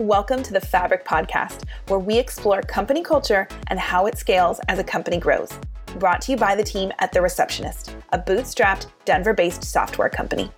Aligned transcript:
Welcome 0.00 0.42
to 0.44 0.54
the 0.54 0.62
Fabric 0.62 1.04
Podcast, 1.04 1.64
where 1.88 1.98
we 1.98 2.18
explore 2.18 2.62
company 2.62 3.02
culture 3.02 3.46
and 3.66 3.78
how 3.78 4.06
it 4.06 4.16
scales 4.16 4.58
as 4.66 4.78
a 4.78 4.82
company 4.82 5.18
grows. 5.18 5.52
Brought 5.98 6.22
to 6.22 6.32
you 6.32 6.38
by 6.38 6.56
the 6.56 6.64
team 6.64 6.90
at 7.00 7.12
The 7.12 7.20
Receptionist, 7.20 7.94
a 8.14 8.18
bootstrapped, 8.18 8.86
Denver 9.04 9.34
based 9.34 9.62
software 9.62 10.08
company. 10.08 10.50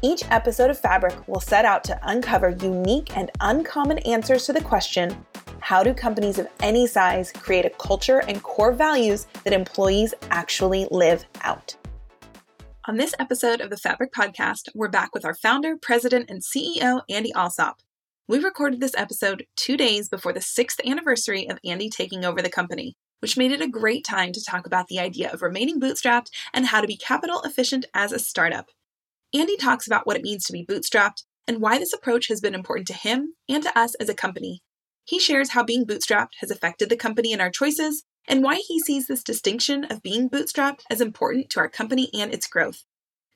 Each 0.00 0.22
episode 0.30 0.70
of 0.70 0.80
Fabric 0.80 1.28
will 1.28 1.38
set 1.38 1.66
out 1.66 1.84
to 1.84 2.00
uncover 2.04 2.56
unique 2.62 3.14
and 3.14 3.30
uncommon 3.40 3.98
answers 3.98 4.46
to 4.46 4.54
the 4.54 4.62
question 4.62 5.22
how 5.60 5.82
do 5.82 5.92
companies 5.92 6.38
of 6.38 6.48
any 6.60 6.86
size 6.86 7.30
create 7.30 7.66
a 7.66 7.70
culture 7.70 8.20
and 8.20 8.42
core 8.42 8.72
values 8.72 9.26
that 9.44 9.52
employees 9.52 10.14
actually 10.30 10.88
live 10.90 11.26
out? 11.42 11.76
On 12.88 12.96
this 12.96 13.14
episode 13.18 13.60
of 13.60 13.68
the 13.68 13.76
Fabric 13.76 14.14
Podcast, 14.14 14.70
we're 14.74 14.88
back 14.88 15.12
with 15.12 15.26
our 15.26 15.34
founder, 15.34 15.76
president, 15.76 16.30
and 16.30 16.40
CEO, 16.40 17.02
Andy 17.10 17.34
Alsop. 17.34 17.76
We 18.28 18.38
recorded 18.38 18.80
this 18.80 18.94
episode 18.96 19.46
two 19.56 19.76
days 19.76 20.08
before 20.08 20.32
the 20.32 20.40
sixth 20.40 20.80
anniversary 20.86 21.48
of 21.50 21.58
Andy 21.64 21.90
taking 21.90 22.24
over 22.24 22.40
the 22.40 22.48
company, 22.48 22.94
which 23.18 23.36
made 23.36 23.50
it 23.50 23.60
a 23.60 23.68
great 23.68 24.04
time 24.04 24.32
to 24.32 24.44
talk 24.44 24.64
about 24.64 24.86
the 24.86 25.00
idea 25.00 25.30
of 25.32 25.42
remaining 25.42 25.80
bootstrapped 25.80 26.28
and 26.54 26.66
how 26.66 26.80
to 26.80 26.86
be 26.86 26.96
capital 26.96 27.42
efficient 27.42 27.84
as 27.94 28.12
a 28.12 28.20
startup. 28.20 28.66
Andy 29.34 29.56
talks 29.56 29.88
about 29.88 30.06
what 30.06 30.16
it 30.16 30.22
means 30.22 30.44
to 30.44 30.52
be 30.52 30.64
bootstrapped 30.64 31.24
and 31.48 31.60
why 31.60 31.78
this 31.78 31.92
approach 31.92 32.28
has 32.28 32.40
been 32.40 32.54
important 32.54 32.86
to 32.86 32.94
him 32.94 33.34
and 33.48 33.64
to 33.64 33.76
us 33.76 33.96
as 33.96 34.08
a 34.08 34.14
company. 34.14 34.62
He 35.04 35.18
shares 35.18 35.50
how 35.50 35.64
being 35.64 35.84
bootstrapped 35.84 36.34
has 36.40 36.50
affected 36.52 36.90
the 36.90 36.96
company 36.96 37.32
and 37.32 37.42
our 37.42 37.50
choices, 37.50 38.04
and 38.28 38.44
why 38.44 38.62
he 38.64 38.78
sees 38.78 39.08
this 39.08 39.24
distinction 39.24 39.84
of 39.86 40.00
being 40.00 40.30
bootstrapped 40.30 40.82
as 40.88 41.00
important 41.00 41.50
to 41.50 41.60
our 41.60 41.68
company 41.68 42.08
and 42.14 42.32
its 42.32 42.46
growth. 42.46 42.84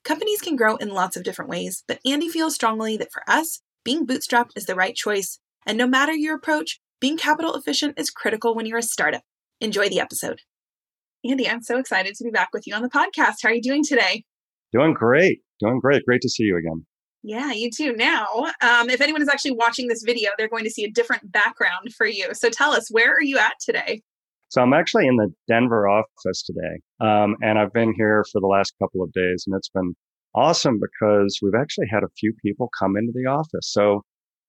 Companies 0.05 0.41
can 0.41 0.55
grow 0.55 0.77
in 0.77 0.91
lots 0.91 1.17
of 1.17 1.25
different 1.25 1.51
ways, 1.51 1.83
but 1.89 1.99
Andy 2.07 2.29
feels 2.29 2.55
strongly 2.55 2.97
that 2.99 3.11
for 3.11 3.29
us, 3.29 3.63
being 3.87 4.05
bootstrapped 4.05 4.51
is 4.57 4.67
the 4.67 4.75
right 4.75 4.97
choice. 4.97 5.39
And 5.65 5.79
no 5.79 5.87
matter 5.87 6.13
your 6.13 6.35
approach, 6.35 6.81
being 7.01 7.17
capital 7.17 7.55
efficient 7.55 7.95
is 7.97 8.11
critical 8.11 8.53
when 8.53 8.67
you're 8.67 8.79
a 8.79 8.83
startup. 8.83 9.23
Enjoy 9.61 9.89
the 9.89 10.01
episode. 10.01 10.41
Andy, 11.25 11.49
I'm 11.49 11.63
so 11.63 11.79
excited 11.79 12.17
to 12.17 12.25
be 12.25 12.31
back 12.31 12.49
with 12.53 12.67
you 12.67 12.75
on 12.75 12.83
the 12.83 12.91
podcast. 12.91 13.37
How 13.45 13.51
are 13.51 13.55
you 13.55 13.63
doing 13.63 13.85
today? 13.85 14.25
Doing 14.73 14.93
great. 14.93 15.39
Doing 15.61 15.79
great. 15.79 16.05
Great 16.05 16.21
to 16.23 16.29
see 16.29 16.43
you 16.43 16.59
again. 16.59 16.85
Yeah, 17.23 17.53
you 17.53 17.71
too. 17.71 17.93
Now, 17.93 18.27
um, 18.61 18.91
if 18.91 19.01
anyone 19.01 19.23
is 19.23 19.29
actually 19.29 19.53
watching 19.53 19.87
this 19.87 20.03
video, 20.05 20.31
they're 20.37 20.49
going 20.49 20.65
to 20.65 20.71
see 20.71 20.83
a 20.83 20.91
different 20.91 21.31
background 21.31 21.95
for 21.97 22.07
you. 22.07 22.35
So 22.35 22.51
tell 22.51 22.73
us, 22.73 22.89
where 22.91 23.13
are 23.13 23.23
you 23.23 23.39
at 23.39 23.55
today? 23.65 24.03
So 24.49 24.63
I'm 24.63 24.73
actually 24.73 25.07
in 25.07 25.15
the 25.15 25.33
Denver 25.47 25.89
office 25.89 26.43
today, 26.43 26.81
um, 27.01 27.37
and 27.41 27.59
I've 27.59 27.73
been 27.73 27.93
here 27.97 28.25
for 28.33 28.41
the 28.41 28.47
last 28.47 28.75
couple 28.81 29.03
of 29.03 29.13
days, 29.13 29.45
and 29.47 29.57
it's 29.57 29.69
been 29.69 29.95
awesome 30.37 30.79
because 30.81 31.39
we've 31.43 31.59
actually 31.59 31.87
had 31.91 32.03
a 32.03 32.09
few 32.19 32.33
people 32.45 32.69
come 32.79 32.97
into 32.97 33.13
the 33.15 33.29
office. 33.29 33.73
So 33.73 34.03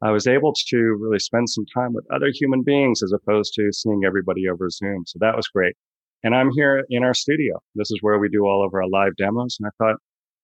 I 0.03 0.11
was 0.11 0.27
able 0.27 0.53
to 0.67 0.77
really 0.99 1.19
spend 1.19 1.49
some 1.49 1.65
time 1.73 1.93
with 1.93 2.05
other 2.13 2.31
human 2.33 2.61
beings 2.63 3.01
as 3.01 3.13
opposed 3.13 3.53
to 3.55 3.71
seeing 3.71 4.01
everybody 4.05 4.47
over 4.47 4.69
Zoom. 4.69 5.03
So 5.07 5.17
that 5.21 5.35
was 5.35 5.47
great. 5.47 5.75
And 6.23 6.35
I'm 6.35 6.51
here 6.51 6.83
in 6.89 7.03
our 7.03 7.13
studio. 7.13 7.59
This 7.75 7.89
is 7.89 7.99
where 8.01 8.19
we 8.19 8.29
do 8.29 8.45
all 8.45 8.65
of 8.65 8.73
our 8.73 8.87
live 8.87 9.15
demos. 9.17 9.57
And 9.59 9.67
I 9.67 9.71
thought, 9.83 9.97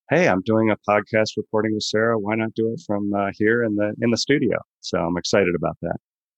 hey, 0.10 0.28
I'm 0.28 0.42
doing 0.46 0.72
a 0.72 0.78
podcast 0.90 1.32
recording 1.38 1.74
with 1.74 1.84
Sarah. 1.84 2.18
Why 2.18 2.36
not 2.36 2.54
do 2.56 2.72
it 2.74 2.82
from 2.86 3.12
uh, 3.14 3.30
here 3.38 3.64
in 3.64 3.76
the 3.76 3.94
in 4.02 4.12
the 4.12 4.18
studio? 4.18 4.58
So 4.82 4.98
I'm 4.98 5.18
excited 5.18 5.56
about 5.56 5.78
that. 5.82 5.98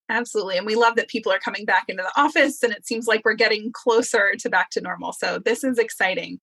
Absolutely. 0.10 0.58
And 0.58 0.66
we 0.66 0.76
love 0.76 0.96
that 0.96 1.08
people 1.08 1.32
are 1.32 1.40
coming 1.40 1.66
back 1.66 1.86
into 1.88 2.04
the 2.04 2.22
office 2.22 2.62
and 2.62 2.72
it 2.72 2.86
seems 2.86 3.08
like 3.08 3.22
we're 3.26 3.34
getting 3.34 3.72
closer 3.74 4.34
to 4.40 4.50
back 4.50 4.70
to 4.72 4.82
normal. 4.82 5.14
So 5.14 5.40
this 5.44 5.64
is 5.64 5.80
exciting. 5.80 6.40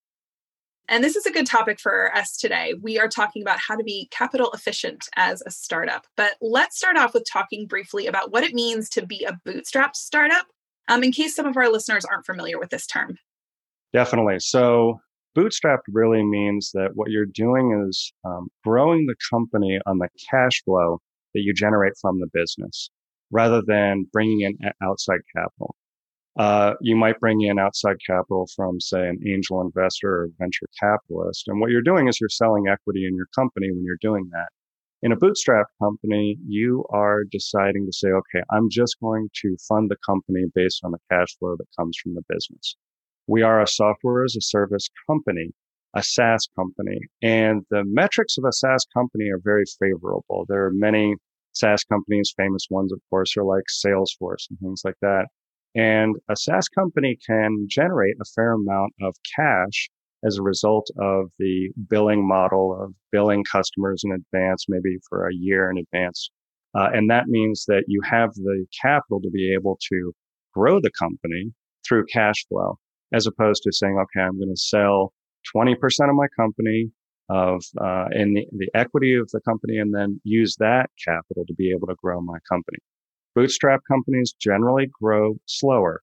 And 0.93 1.03
this 1.03 1.17
is 1.17 1.25
a 1.25 1.33
good 1.33 1.47
topic 1.47 1.81
for 1.81 2.15
us 2.15 2.37
today. 2.37 2.75
We 2.83 2.99
are 2.99 3.09
talking 3.09 3.41
about 3.41 3.59
how 3.59 3.77
to 3.77 3.83
be 3.83 4.09
capital 4.11 4.51
efficient 4.53 5.09
as 5.17 5.43
a 5.47 5.51
startup. 5.51 6.05
But 6.19 6.33
let's 6.43 6.77
start 6.77 6.99
off 6.99 7.15
with 7.15 7.25
talking 7.25 7.67
briefly 7.67 8.07
about 8.07 8.31
what 8.31 8.45
it 8.45 8.53
means 8.53 8.91
to 8.91 9.07
be 9.07 9.25
a 9.25 9.41
bootstrap 9.43 9.97
startup, 9.97 10.45
um, 10.89 11.03
in 11.03 11.11
case 11.11 11.35
some 11.35 11.47
of 11.47 11.57
our 11.57 11.71
listeners 11.71 12.05
aren't 12.05 12.27
familiar 12.27 12.59
with 12.59 12.69
this 12.69 12.87
term. 12.87 13.17
Definitely. 13.95 14.41
So, 14.41 15.01
bootstrapped 15.35 15.89
really 15.89 16.23
means 16.23 16.73
that 16.75 16.91
what 16.93 17.11
you're 17.11 17.25
doing 17.25 17.87
is 17.89 18.13
um, 18.27 18.49
growing 18.63 19.07
the 19.07 19.17
company 19.31 19.81
on 19.87 19.97
the 19.97 20.09
cash 20.31 20.63
flow 20.63 20.99
that 21.33 21.41
you 21.41 21.55
generate 21.55 21.95
from 22.03 22.21
the 22.21 22.29
business 22.35 22.91
rather 23.31 23.63
than 23.67 24.05
bringing 24.13 24.43
in 24.43 24.59
outside 24.83 25.21
capital. 25.35 25.75
Uh, 26.39 26.73
you 26.81 26.97
might 26.97 27.21
bring 27.21 27.43
in 27.43 27.59
outside 27.59 27.97
capital 28.07 28.49
from, 28.57 28.81
say, 28.81 29.07
an 29.07 29.21
angel 29.27 29.61
investor 29.61 30.09
or 30.09 30.29
venture 30.39 30.67
capitalist. 30.81 31.47
And 31.47 31.61
what 31.61 31.71
you're 31.71 31.83
doing 31.83 32.09
is 32.09 32.19
you're 32.21 32.31
selling 32.31 32.69
equity 32.69 33.07
in 33.07 33.15
your 33.15 33.27
company 33.35 33.71
when 33.71 33.85
you're 33.85 33.97
doing 34.01 34.29
that. 34.33 34.49
In 35.03 35.13
a 35.13 35.17
bootstrap 35.17 35.67
company, 35.83 36.39
you 36.47 36.87
are 36.91 37.25
deciding 37.31 37.87
to 37.87 37.93
say, 37.93 38.09
okay, 38.09 38.43
I'm 38.51 38.69
just 38.71 38.97
going 39.01 39.29
to 39.43 39.57
fund 39.69 39.91
the 39.91 39.97
company 40.07 40.45
based 40.55 40.81
on 40.85 40.93
the 40.93 40.99
cash 41.11 41.37
flow 41.39 41.57
that 41.59 41.67
comes 41.79 41.99
from 42.03 42.15
the 42.15 42.23
business. 42.29 42.77
We 43.27 43.43
are 43.43 43.61
a 43.61 43.67
software 43.67 44.25
as 44.25 44.37
a 44.37 44.41
service 44.41 44.89
company, 45.07 45.51
a 45.95 46.03
SaaS 46.03 46.49
company, 46.57 47.01
and 47.21 47.63
the 47.71 47.83
metrics 47.85 48.39
of 48.39 48.45
a 48.45 48.53
SaaS 48.53 48.87
company 48.95 49.29
are 49.29 49.41
very 49.43 49.65
favorable. 49.79 50.47
There 50.49 50.65
are 50.67 50.73
many 50.73 51.17
SaaS 51.53 51.85
companies, 51.85 52.33
famous 52.37 52.67
ones, 52.71 52.93
of 52.93 53.01
course, 53.11 53.37
are 53.37 53.45
like 53.45 53.65
Salesforce 53.85 54.49
and 54.49 54.59
things 54.61 54.83
like 54.85 54.97
that. 55.03 55.27
And 55.75 56.17
a 56.29 56.37
SaaS 56.37 56.69
company 56.69 57.19
can 57.27 57.67
generate 57.69 58.17
a 58.21 58.25
fair 58.35 58.53
amount 58.53 58.93
of 59.01 59.15
cash 59.37 59.89
as 60.25 60.37
a 60.37 60.43
result 60.43 60.89
of 61.01 61.31
the 61.39 61.71
billing 61.89 62.27
model 62.27 62.79
of 62.81 62.95
billing 63.11 63.45
customers 63.51 64.03
in 64.05 64.13
advance, 64.13 64.67
maybe 64.69 64.99
for 65.09 65.27
a 65.27 65.35
year 65.35 65.71
in 65.71 65.79
advance. 65.79 66.31
Uh, 66.75 66.89
and 66.93 67.11
that 67.11 67.27
means 67.27 67.65
that 67.67 67.85
you 67.87 68.01
have 68.05 68.33
the 68.35 68.67
capital 68.81 69.21
to 69.21 69.31
be 69.31 69.53
able 69.53 69.79
to 69.91 70.13
grow 70.55 70.81
the 70.81 70.91
company 70.99 71.53
through 71.87 72.07
cash 72.07 72.47
flow, 72.49 72.79
as 73.13 73.27
opposed 73.27 73.63
to 73.63 73.73
saying, 73.73 73.99
okay, 73.99 74.25
I'm 74.25 74.39
going 74.39 74.55
to 74.55 74.61
sell 74.61 75.13
20% 75.55 75.75
of 76.09 76.15
my 76.15 76.29
company 76.37 76.91
of 77.29 77.63
uh, 77.81 78.07
in 78.13 78.35
the, 78.35 78.47
the 78.53 78.69
equity 78.75 79.15
of 79.15 79.29
the 79.31 79.41
company 79.41 79.79
and 79.79 79.95
then 79.95 80.21
use 80.25 80.57
that 80.59 80.91
capital 81.05 81.45
to 81.47 81.55
be 81.55 81.71
able 81.71 81.87
to 81.89 81.95
grow 82.03 82.21
my 82.21 82.39
company. 82.49 82.79
Bootstrap 83.35 83.81
companies 83.91 84.35
generally 84.39 84.91
grow 85.01 85.37
slower 85.47 86.03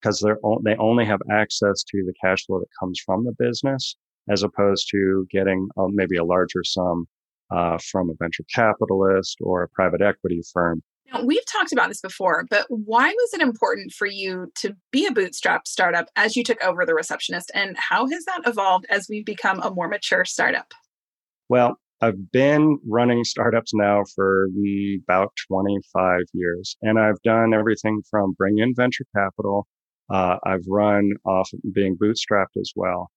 because 0.00 0.20
they're 0.20 0.38
they 0.64 0.76
only 0.76 1.04
have 1.04 1.20
access 1.30 1.82
to 1.84 2.04
the 2.04 2.14
cash 2.22 2.44
flow 2.46 2.58
that 2.58 2.68
comes 2.80 3.00
from 3.04 3.24
the 3.24 3.34
business 3.38 3.96
as 4.30 4.42
opposed 4.42 4.88
to 4.90 5.26
getting 5.30 5.68
uh, 5.76 5.86
maybe 5.88 6.16
a 6.16 6.24
larger 6.24 6.62
sum 6.64 7.06
uh, 7.50 7.78
from 7.90 8.08
a 8.08 8.14
venture 8.18 8.44
capitalist 8.54 9.38
or 9.40 9.62
a 9.62 9.68
private 9.68 10.00
equity 10.00 10.40
firm. 10.52 10.82
Now, 11.12 11.24
we've 11.24 11.44
talked 11.44 11.72
about 11.72 11.88
this 11.88 12.00
before, 12.00 12.46
but 12.48 12.66
why 12.68 13.08
was 13.08 13.34
it 13.34 13.40
important 13.42 13.92
for 13.92 14.06
you 14.06 14.50
to 14.56 14.74
be 14.90 15.06
a 15.06 15.12
bootstrap 15.12 15.66
startup 15.66 16.06
as 16.16 16.36
you 16.36 16.44
took 16.44 16.62
over 16.64 16.86
the 16.86 16.94
receptionist? 16.94 17.50
And 17.54 17.76
how 17.76 18.06
has 18.08 18.24
that 18.24 18.42
evolved 18.46 18.86
as 18.88 19.08
we've 19.10 19.26
become 19.26 19.60
a 19.60 19.70
more 19.70 19.88
mature 19.88 20.24
startup? 20.24 20.72
Well, 21.48 21.78
I've 22.02 22.32
been 22.32 22.80
running 22.84 23.22
startups 23.22 23.72
now 23.72 24.02
for 24.16 24.48
about 25.06 25.30
25 25.46 26.22
years, 26.32 26.76
and 26.82 26.98
I've 26.98 27.22
done 27.22 27.54
everything 27.54 28.02
from 28.10 28.32
bring 28.36 28.58
in 28.58 28.74
venture 28.74 29.04
capital. 29.14 29.68
Uh, 30.12 30.36
I've 30.44 30.64
run 30.66 31.12
off 31.24 31.48
being 31.72 31.96
bootstrapped 31.96 32.60
as 32.60 32.72
well. 32.74 33.08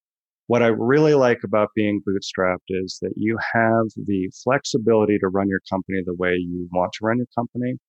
What 0.45 0.61
I 0.61 0.67
really 0.67 1.15
like 1.15 1.39
about 1.43 1.69
being 1.75 1.99
bootstrapped 2.07 2.69
is 2.69 2.99
that 3.01 3.13
you 3.15 3.39
have 3.53 3.85
the 3.95 4.29
flexibility 4.43 5.17
to 5.17 5.29
run 5.29 5.49
your 5.49 5.61
company 5.67 6.03
the 6.05 6.13
way 6.13 6.35
you 6.35 6.69
want 6.71 6.93
to 6.93 7.05
run 7.07 7.17
your 7.17 7.27
company. 7.35 7.79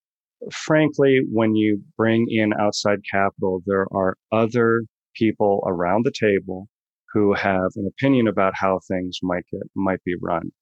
Frankly, 0.51 1.21
when 1.31 1.55
you 1.55 1.83
bring 1.99 2.27
in 2.31 2.55
outside 2.59 3.01
capital, 3.13 3.63
there 3.67 3.87
are 3.93 4.17
other 4.33 4.85
people 5.15 5.63
around 5.67 6.07
the 6.07 6.13
table 6.19 6.69
who 7.13 7.35
have 7.35 7.71
an 7.77 7.87
opinion 7.87 8.29
about 8.29 8.55
how 8.57 8.81
things 8.89 9.19
might 9.23 9.45
get 9.53 9.61
might 9.75 10.03
be 10.03 10.15
run. 10.23 10.53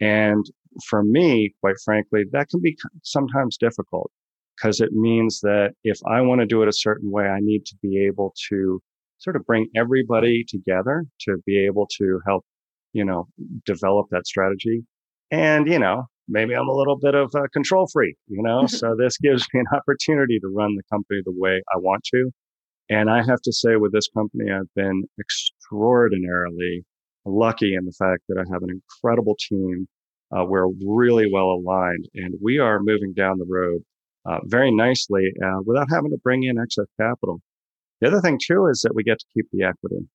And 0.00 0.44
for 0.88 1.02
me, 1.02 1.54
quite 1.60 1.76
frankly, 1.84 2.24
that 2.32 2.48
can 2.48 2.60
be 2.60 2.76
sometimes 3.02 3.56
difficult 3.56 4.10
because 4.56 4.80
it 4.80 4.92
means 4.92 5.40
that 5.40 5.72
if 5.84 5.98
I 6.06 6.20
want 6.20 6.40
to 6.40 6.46
do 6.46 6.62
it 6.62 6.68
a 6.68 6.72
certain 6.72 7.10
way, 7.10 7.24
I 7.24 7.38
need 7.40 7.64
to 7.66 7.76
be 7.82 8.04
able 8.06 8.34
to 8.48 8.80
sort 9.18 9.36
of 9.36 9.44
bring 9.46 9.68
everybody 9.74 10.44
together 10.46 11.04
to 11.20 11.36
be 11.46 11.64
able 11.66 11.88
to 11.98 12.20
help, 12.26 12.44
you 12.92 13.04
know, 13.04 13.26
develop 13.64 14.06
that 14.10 14.26
strategy. 14.26 14.84
And, 15.30 15.66
you 15.66 15.78
know, 15.78 16.04
maybe 16.28 16.54
I'm 16.54 16.68
a 16.68 16.74
little 16.74 16.98
bit 16.98 17.14
of 17.14 17.32
a 17.34 17.48
control 17.48 17.86
freak, 17.92 18.16
you 18.28 18.42
know, 18.42 18.66
so 18.66 18.94
this 18.98 19.16
gives 19.18 19.46
me 19.52 19.60
an 19.60 19.66
opportunity 19.76 20.38
to 20.40 20.48
run 20.48 20.74
the 20.76 20.82
company 20.92 21.20
the 21.24 21.34
way 21.34 21.62
I 21.74 21.78
want 21.78 22.04
to. 22.14 22.30
And 22.88 23.10
I 23.10 23.18
have 23.18 23.40
to 23.42 23.52
say 23.52 23.76
with 23.76 23.92
this 23.92 24.08
company, 24.08 24.50
I've 24.50 24.72
been 24.74 25.04
extraordinarily 25.18 26.84
lucky 27.26 27.74
in 27.74 27.84
the 27.84 27.92
fact 27.92 28.22
that 28.28 28.38
I 28.38 28.44
have 28.52 28.62
an 28.62 28.70
incredible 28.70 29.36
team. 29.48 29.88
Uh, 30.36 30.44
we're 30.44 30.68
really 30.84 31.30
well 31.32 31.50
aligned 31.50 32.08
and 32.14 32.34
we 32.42 32.58
are 32.58 32.80
moving 32.80 33.12
down 33.12 33.38
the 33.38 33.46
road 33.48 33.80
uh, 34.28 34.40
very 34.44 34.74
nicely 34.74 35.24
uh, 35.44 35.60
without 35.64 35.86
having 35.90 36.10
to 36.10 36.18
bring 36.22 36.42
in 36.42 36.58
excess 36.58 36.86
capital. 37.00 37.40
The 38.00 38.08
other 38.08 38.20
thing 38.20 38.38
too 38.44 38.66
is 38.66 38.82
that 38.82 38.94
we 38.94 39.04
get 39.04 39.18
to 39.18 39.26
keep 39.34 39.46
the 39.52 39.64
equity. 39.64 40.08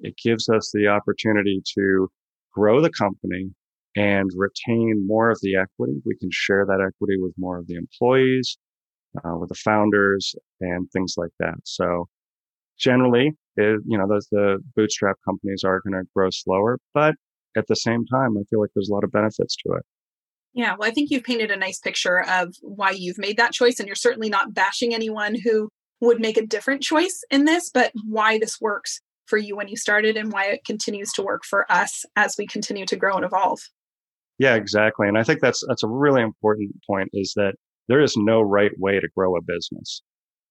It 0.00 0.14
gives 0.22 0.48
us 0.48 0.70
the 0.72 0.88
opportunity 0.88 1.62
to 1.74 2.08
grow 2.52 2.80
the 2.80 2.90
company 2.90 3.50
and 3.94 4.30
retain 4.34 5.06
more 5.06 5.30
of 5.30 5.38
the 5.42 5.56
equity. 5.56 6.00
We 6.04 6.16
can 6.16 6.30
share 6.30 6.66
that 6.66 6.80
equity 6.86 7.20
with 7.20 7.32
more 7.38 7.58
of 7.58 7.66
the 7.66 7.76
employees, 7.76 8.58
uh, 9.24 9.36
with 9.36 9.48
the 9.48 9.54
founders, 9.54 10.34
and 10.60 10.90
things 10.90 11.14
like 11.16 11.30
that. 11.38 11.54
So 11.64 12.08
generally, 12.78 13.32
it, 13.56 13.80
you 13.86 13.98
know, 13.98 14.06
those, 14.08 14.26
the 14.30 14.58
bootstrap 14.74 15.16
companies 15.24 15.62
are 15.64 15.80
going 15.80 16.00
to 16.00 16.08
grow 16.14 16.28
slower, 16.30 16.78
but 16.94 17.14
at 17.56 17.66
the 17.68 17.76
same 17.76 18.04
time, 18.06 18.36
I 18.36 18.42
feel 18.50 18.60
like 18.60 18.70
there's 18.74 18.88
a 18.88 18.94
lot 18.94 19.04
of 19.04 19.12
benefits 19.12 19.56
to 19.66 19.74
it. 19.74 19.82
Yeah, 20.52 20.74
well, 20.78 20.88
I 20.88 20.92
think 20.92 21.10
you've 21.10 21.24
painted 21.24 21.50
a 21.50 21.56
nice 21.56 21.78
picture 21.78 22.22
of 22.22 22.54
why 22.62 22.90
you've 22.90 23.18
made 23.18 23.36
that 23.36 23.52
choice, 23.52 23.78
and 23.78 23.86
you're 23.86 23.94
certainly 23.94 24.30
not 24.30 24.54
bashing 24.54 24.94
anyone 24.94 25.34
who 25.34 25.68
would 26.00 26.20
make 26.20 26.36
a 26.36 26.46
different 26.46 26.82
choice 26.82 27.22
in 27.30 27.44
this, 27.44 27.70
but 27.72 27.92
why 28.06 28.38
this 28.38 28.60
works 28.60 29.00
for 29.26 29.38
you 29.38 29.56
when 29.56 29.68
you 29.68 29.76
started 29.76 30.16
and 30.16 30.32
why 30.32 30.46
it 30.46 30.64
continues 30.64 31.12
to 31.12 31.22
work 31.22 31.42
for 31.44 31.70
us 31.70 32.04
as 32.14 32.36
we 32.38 32.46
continue 32.46 32.86
to 32.86 32.96
grow 32.96 33.16
and 33.16 33.24
evolve. 33.24 33.60
Yeah, 34.38 34.54
exactly. 34.54 35.08
And 35.08 35.18
I 35.18 35.22
think 35.22 35.40
that's 35.40 35.62
that's 35.66 35.82
a 35.82 35.88
really 35.88 36.22
important 36.22 36.70
point 36.88 37.08
is 37.12 37.32
that 37.36 37.54
there 37.88 38.00
is 38.00 38.16
no 38.16 38.40
right 38.40 38.72
way 38.78 39.00
to 39.00 39.08
grow 39.16 39.36
a 39.36 39.42
business. 39.42 40.02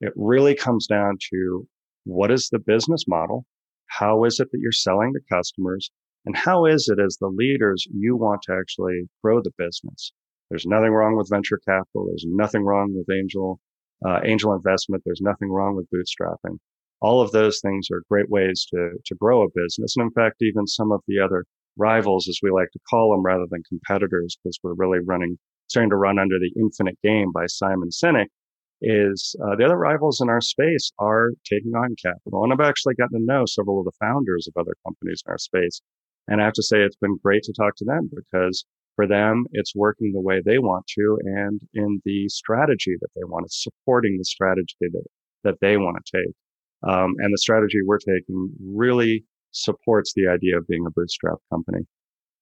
It 0.02 0.12
really 0.16 0.56
comes 0.56 0.88
down 0.88 1.18
to 1.32 1.68
what 2.06 2.32
is 2.32 2.50
the 2.52 2.60
business 2.60 3.06
model? 3.08 3.46
How 3.88 4.24
is 4.24 4.40
it 4.40 4.50
that 4.52 4.60
you're 4.60 4.72
selling 4.72 5.14
to 5.14 5.20
customers? 5.32 5.92
And 6.26 6.36
how 6.36 6.66
is 6.66 6.88
it 6.88 7.00
as 7.00 7.18
the 7.18 7.28
leaders 7.28 7.86
you 7.94 8.16
want 8.16 8.42
to 8.44 8.54
actually 8.54 9.08
grow 9.24 9.42
the 9.42 9.52
business? 9.58 10.12
There's 10.50 10.66
nothing 10.66 10.92
wrong 10.92 11.18
with 11.18 11.30
venture 11.30 11.60
capital. 11.68 12.06
There's 12.08 12.26
nothing 12.28 12.64
wrong 12.64 12.94
with 12.96 13.16
angel, 13.16 13.60
uh, 14.06 14.22
angel 14.24 14.54
investment. 14.54 15.04
There's 15.06 15.22
nothing 15.22 15.50
wrong 15.50 15.76
with 15.76 15.88
bootstrapping. 15.94 16.58
All 17.02 17.22
of 17.22 17.32
those 17.32 17.60
things 17.62 17.88
are 17.92 18.04
great 18.10 18.30
ways 18.30 18.66
to, 18.72 18.92
to 19.06 19.16
grow 19.16 19.44
a 19.44 19.48
business. 19.54 19.96
And 19.98 20.06
in 20.06 20.12
fact, 20.12 20.42
even 20.42 20.66
some 20.68 20.92
of 20.92 21.02
the 21.08 21.20
other 21.20 21.46
rivals, 21.78 22.28
as 22.28 22.40
we 22.42 22.52
like 22.52 22.72
to 22.72 22.80
call 22.90 23.12
them, 23.12 23.24
rather 23.24 23.46
than 23.50 23.64
competitors, 23.68 24.38
because 24.42 24.58
we're 24.64 24.76
really 24.76 25.00
running, 25.06 25.38
starting 25.68 25.90
to 25.90 25.98
run 25.98 26.20
under 26.20 26.38
the 26.40 26.52
infinite 26.60 26.98
game 27.04 27.32
by 27.34 27.46
Simon 27.48 27.90
Sinek, 27.90 28.28
is 28.82 29.36
uh, 29.44 29.56
the 29.56 29.66
other 29.66 29.78
rivals 29.78 30.22
in 30.22 30.30
our 30.30 30.42
space 30.42 30.92
are 31.00 31.32
taking 31.50 31.74
on 31.74 31.96
capital. 32.02 32.44
And 32.44 32.54
I've 32.54 32.60
actually 32.60 32.96
gotten 32.96 33.20
to 33.20 33.26
know 33.26 33.46
several 33.46 33.80
of 33.80 33.86
the 33.86 33.92
founders 34.00 34.48
of 34.48 34.60
other 34.60 34.76
companies 34.86 35.24
in 35.26 35.32
our 35.32 35.38
space. 35.38 35.82
And 36.28 36.42
I 36.42 36.46
have 36.46 36.54
to 36.54 36.64
say, 36.64 36.82
it's 36.82 36.96
been 36.96 37.18
great 37.24 37.44
to 37.44 37.54
talk 37.54 37.76
to 37.78 37.86
them 37.86 38.10
because 38.14 38.66
for 38.96 39.08
them, 39.08 39.46
it's 39.52 39.76
working 39.76 40.12
the 40.12 40.22
way 40.22 40.42
they 40.44 40.58
want 40.58 40.86
to 40.98 41.18
and 41.24 41.62
in 41.74 42.02
the 42.06 42.28
strategy 42.30 42.96
that 43.00 43.10
they 43.16 43.24
want. 43.24 43.46
It's 43.46 43.64
supporting 43.64 44.18
the 44.18 44.26
strategy 44.26 44.76
that, 44.82 45.06
that 45.44 45.56
they 45.62 45.78
want 45.78 45.98
to 46.04 46.18
take. 46.18 46.34
Um, 46.88 47.16
and 47.20 47.34
the 47.34 47.38
strategy 47.38 47.80
we're 47.86 47.98
taking 47.98 48.52
really 48.64 49.24
supports 49.52 50.14
the 50.16 50.28
idea 50.28 50.58
of 50.58 50.68
being 50.68 50.86
a 50.86 50.92
bootstrap 50.92 51.38
company. 51.52 51.86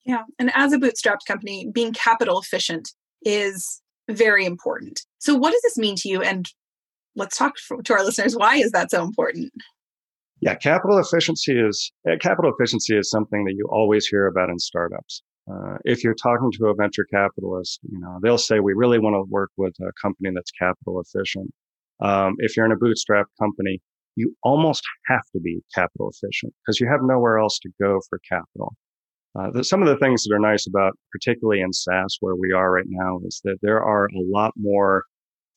Yeah. 0.06 0.24
And 0.38 0.52
as 0.56 0.74
a 0.74 0.78
bootstrapped 0.78 1.26
company, 1.28 1.70
being 1.74 1.94
capital 1.94 2.40
efficient 2.40 2.90
is 3.24 3.82
very 4.10 4.46
important. 4.46 5.02
So, 5.24 5.36
what 5.36 5.52
does 5.52 5.62
this 5.62 5.78
mean 5.78 5.96
to 6.00 6.10
you? 6.10 6.22
And 6.22 6.46
let's 7.16 7.38
talk 7.38 7.54
to 7.86 7.94
our 7.94 8.04
listeners. 8.04 8.36
Why 8.36 8.58
is 8.58 8.72
that 8.72 8.92
so 8.92 9.02
important? 9.02 9.54
Yeah, 10.42 10.56
capital 10.56 10.98
efficiency 10.98 11.58
is 11.58 11.94
uh, 12.06 12.18
capital 12.20 12.52
efficiency 12.54 12.98
is 12.98 13.10
something 13.10 13.46
that 13.46 13.54
you 13.54 13.66
always 13.72 14.06
hear 14.06 14.28
about 14.28 14.50
in 14.50 14.60
startups. 14.60 15.24
Uh, 15.50 15.76
if 15.86 16.04
you're 16.04 16.14
talking 16.14 16.52
to 16.60 16.66
a 16.66 16.76
venture 16.76 17.06
capitalist, 17.06 17.80
you 17.90 18.02
know 18.02 18.20
they'll 18.22 18.38
say 18.38 18.60
we 18.60 18.74
really 18.74 19.00
want 19.00 19.14
to 19.14 19.24
work 19.30 19.52
with 19.56 19.74
a 19.80 19.94
company 20.02 20.30
that's 20.36 20.52
capital 20.52 21.02
efficient. 21.02 21.50
Um, 22.02 22.36
if 22.40 22.58
you're 22.58 22.66
in 22.66 22.74
a 22.74 22.78
bootstrap 22.78 23.28
company, 23.40 23.80
you 24.18 24.36
almost 24.44 24.84
have 25.08 25.24
to 25.32 25.40
be 25.40 25.62
capital 25.74 26.12
efficient 26.14 26.54
because 26.66 26.82
you 26.82 26.90
have 26.92 27.00
nowhere 27.02 27.38
else 27.38 27.60
to 27.60 27.70
go 27.82 28.02
for 28.10 28.20
capital. 28.28 28.76
Uh, 29.40 29.52
the, 29.52 29.64
some 29.64 29.82
of 29.82 29.88
the 29.88 29.98
things 29.98 30.24
that 30.24 30.36
are 30.36 30.40
nice 30.40 30.68
about, 30.68 30.98
particularly 31.14 31.62
in 31.62 31.72
SaaS 31.72 32.18
where 32.20 32.36
we 32.36 32.52
are 32.52 32.70
right 32.72 32.86
now, 32.88 33.20
is 33.26 33.40
that 33.46 33.58
there 33.62 33.82
are 33.82 34.08
a 34.08 34.22
lot 34.30 34.52
more 34.58 35.06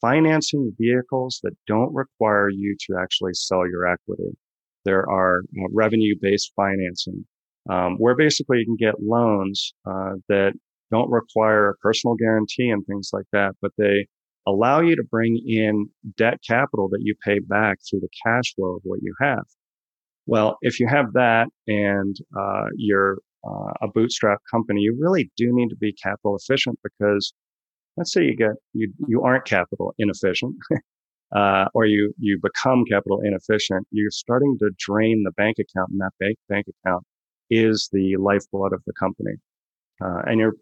financing 0.00 0.72
vehicles 0.78 1.40
that 1.43 1.56
don't 1.66 1.94
require 1.94 2.48
you 2.48 2.76
to 2.87 2.96
actually 3.00 3.34
sell 3.34 3.69
your 3.69 3.87
equity. 3.87 4.37
There 4.84 5.08
are 5.10 5.40
uh, 5.58 5.69
revenue 5.72 6.14
based 6.20 6.52
financing 6.54 7.25
um, 7.70 7.96
where 7.98 8.14
basically 8.14 8.58
you 8.58 8.66
can 8.66 8.76
get 8.76 9.02
loans 9.02 9.72
uh, 9.88 10.14
that 10.28 10.52
don't 10.90 11.10
require 11.10 11.70
a 11.70 11.76
personal 11.76 12.14
guarantee 12.14 12.69
and 12.69 12.84
things 12.87 13.10
like 13.12 13.26
that, 13.32 13.54
but 13.60 13.72
they 13.76 14.06
allow 14.46 14.81
you 14.81 14.94
to 14.94 15.02
bring 15.10 15.43
in 15.46 15.88
debt 16.16 16.38
capital 16.46 16.88
that 16.88 17.00
you 17.02 17.14
pay 17.25 17.40
back 17.40 17.78
through 17.88 18.00
the 18.00 18.08
cash 18.25 18.54
flow 18.54 18.76
of 18.76 18.82
what 18.84 19.00
you 19.02 19.12
have. 19.20 19.44
Well, 20.26 20.56
if 20.62 20.78
you 20.78 20.87
have 20.88 21.12
that 21.14 21.48
and 21.66 22.16
uh, 22.38 22.66
you're 22.76 23.19
uh, 23.44 23.72
a 23.82 23.88
bootstrap 23.93 24.38
company, 24.50 24.81
you 24.81 24.96
really 24.98 25.31
do 25.37 25.48
need 25.52 25.69
to 25.69 25.76
be 25.76 25.93
capital 25.93 26.37
efficient 26.37 26.78
because 26.82 27.32
let's 27.96 28.12
say 28.12 28.25
you 28.25 28.37
get 28.37 28.52
you 28.72 28.93
you 29.08 29.22
aren't 29.22 29.44
capital 29.44 29.94
inefficient. 29.98 30.56
uh, 31.34 31.66
or 31.75 31.87
you 31.87 32.12
you 32.19 32.38
become 32.43 32.84
capital 32.88 33.20
inefficient, 33.25 33.87
you're 33.90 34.10
starting 34.10 34.56
to 34.60 34.70
drain 34.78 35.22
the 35.25 35.32
bank 35.32 35.56
account, 35.58 35.90
and 35.90 36.00
that 36.00 36.12
bank 36.20 36.37
bank 36.48 36.66
account 36.69 37.04
is 37.50 37.88
the 37.93 38.16
lifeblood 38.16 38.72
of 38.72 38.82
the 38.87 38.93
company. 38.98 39.32
Uh, 40.02 40.22
and 40.26 40.38
you're 40.40 40.54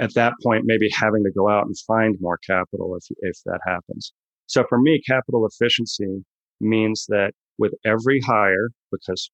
at 0.00 0.14
that 0.14 0.34
point 0.42 0.64
maybe 0.66 0.88
having 0.92 1.22
to 1.24 1.30
go 1.30 1.48
out 1.48 1.66
and 1.66 1.76
find 1.86 2.16
more 2.20 2.38
capital 2.46 2.96
if 2.96 3.04
if 3.20 3.36
that 3.44 3.60
happens. 3.66 4.12
So 4.46 4.64
for 4.68 4.78
me, 4.78 5.00
capital 5.06 5.46
efficiency 5.46 6.24
means 6.60 7.06
that 7.08 7.32
with 7.58 7.72
every 7.84 8.20
hire, 8.20 8.68
because 8.90 9.30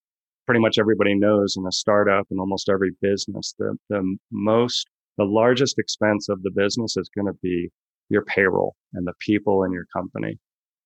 pretty 0.46 0.60
much 0.60 0.78
everybody 0.78 1.14
knows 1.14 1.56
in 1.56 1.66
a 1.66 1.72
startup 1.72 2.26
and 2.30 2.40
almost 2.40 2.68
every 2.68 2.92
business, 3.02 3.54
the, 3.58 3.76
the 3.90 4.16
most, 4.30 4.86
the 5.18 5.24
largest 5.24 5.78
expense 5.78 6.28
of 6.28 6.42
the 6.42 6.52
business 6.54 6.96
is 6.96 7.10
going 7.14 7.26
to 7.26 7.38
be 7.42 7.68
your 8.08 8.24
payroll 8.24 8.76
and 8.94 9.06
the 9.06 9.12
people 9.20 9.64
in 9.64 9.72
your 9.72 9.84
company. 9.94 10.38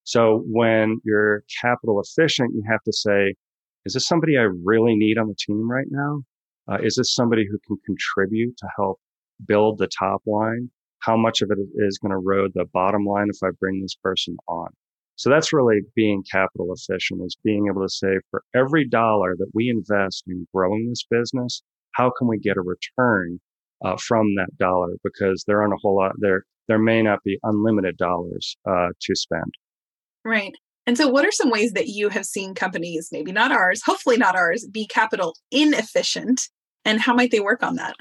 So 0.05 0.43
when 0.47 1.01
you're 1.05 1.45
capital 1.61 2.01
efficient, 2.01 2.55
you 2.55 2.65
have 2.69 2.83
to 2.83 2.93
say, 2.93 3.35
is 3.85 3.95
this 3.95 4.07
somebody 4.07 4.37
I 4.37 4.49
really 4.65 4.97
need 4.97 5.19
on 5.19 5.29
the 5.29 5.37
team 5.39 5.71
right 5.71 5.87
now? 5.91 6.23
Uh, 6.71 6.79
is 6.83 6.97
this 6.97 7.15
somebody 7.15 7.45
who 7.49 7.59
can 7.67 7.77
contribute 7.85 8.57
to 8.57 8.67
help 8.77 8.99
build 9.47 9.79
the 9.79 9.89
top 9.99 10.23
line? 10.27 10.71
How 11.01 11.17
much 11.17 11.43
of 11.43 11.51
it 11.51 11.59
is 11.87 11.99
going 11.99 12.11
to 12.11 12.19
erode 12.19 12.53
the 12.55 12.65
bottom 12.73 13.05
line 13.05 13.29
if 13.29 13.39
I 13.45 13.51
bring 13.61 13.81
this 13.81 13.97
person 14.03 14.37
on? 14.49 14.69
So 15.17 15.31
that's 15.31 15.53
really 15.53 15.81
being 15.95 16.25
capital 16.31 16.73
efficient 16.73 17.21
is 17.25 17.37
being 17.45 17.67
able 17.69 17.83
to 17.83 17.89
say 17.89 18.19
for 18.31 18.43
every 18.55 18.89
dollar 18.89 19.37
that 19.37 19.51
we 19.53 19.69
invest 19.69 20.25
in 20.27 20.47
growing 20.55 20.89
this 20.89 21.05
business, 21.11 21.63
how 21.93 22.11
can 22.17 22.29
we 22.29 22.39
get 22.39 22.57
a 22.57 22.63
return 22.63 23.39
uh, 23.85 23.97
from 23.97 24.27
that 24.37 24.57
dollar? 24.59 24.91
Because 25.05 25.45
there 25.47 25.61
aren't 25.61 25.75
a 25.75 25.79
whole 25.81 25.97
lot 25.97 26.13
there. 26.19 26.45
There 26.69 26.79
may 26.79 27.03
not 27.03 27.21
be 27.25 27.39
unlimited 27.43 27.97
dollars 27.97 28.57
uh, 28.69 28.89
to 29.01 29.15
spend. 29.15 29.53
Right. 30.25 30.55
And 30.87 30.97
so, 30.97 31.09
what 31.09 31.25
are 31.25 31.33
some 31.33 31.51
ways 31.51 31.73
that 31.73 31.89
you 31.89 32.09
have 32.09 32.27
seen 32.27 32.55
companies, 32.55 33.09
maybe 33.13 33.33
not 33.33 33.53
ours, 33.53 33.83
hopefully 33.85 34.17
not 34.17 34.35
ours, 34.35 34.67
be 34.71 34.87
capital 34.87 35.35
inefficient? 35.51 36.49
And 36.85 37.01
how 37.01 37.15
might 37.15 37.31
they 37.31 37.41
work 37.41 37.63
on 37.63 37.77
that? 37.77 37.95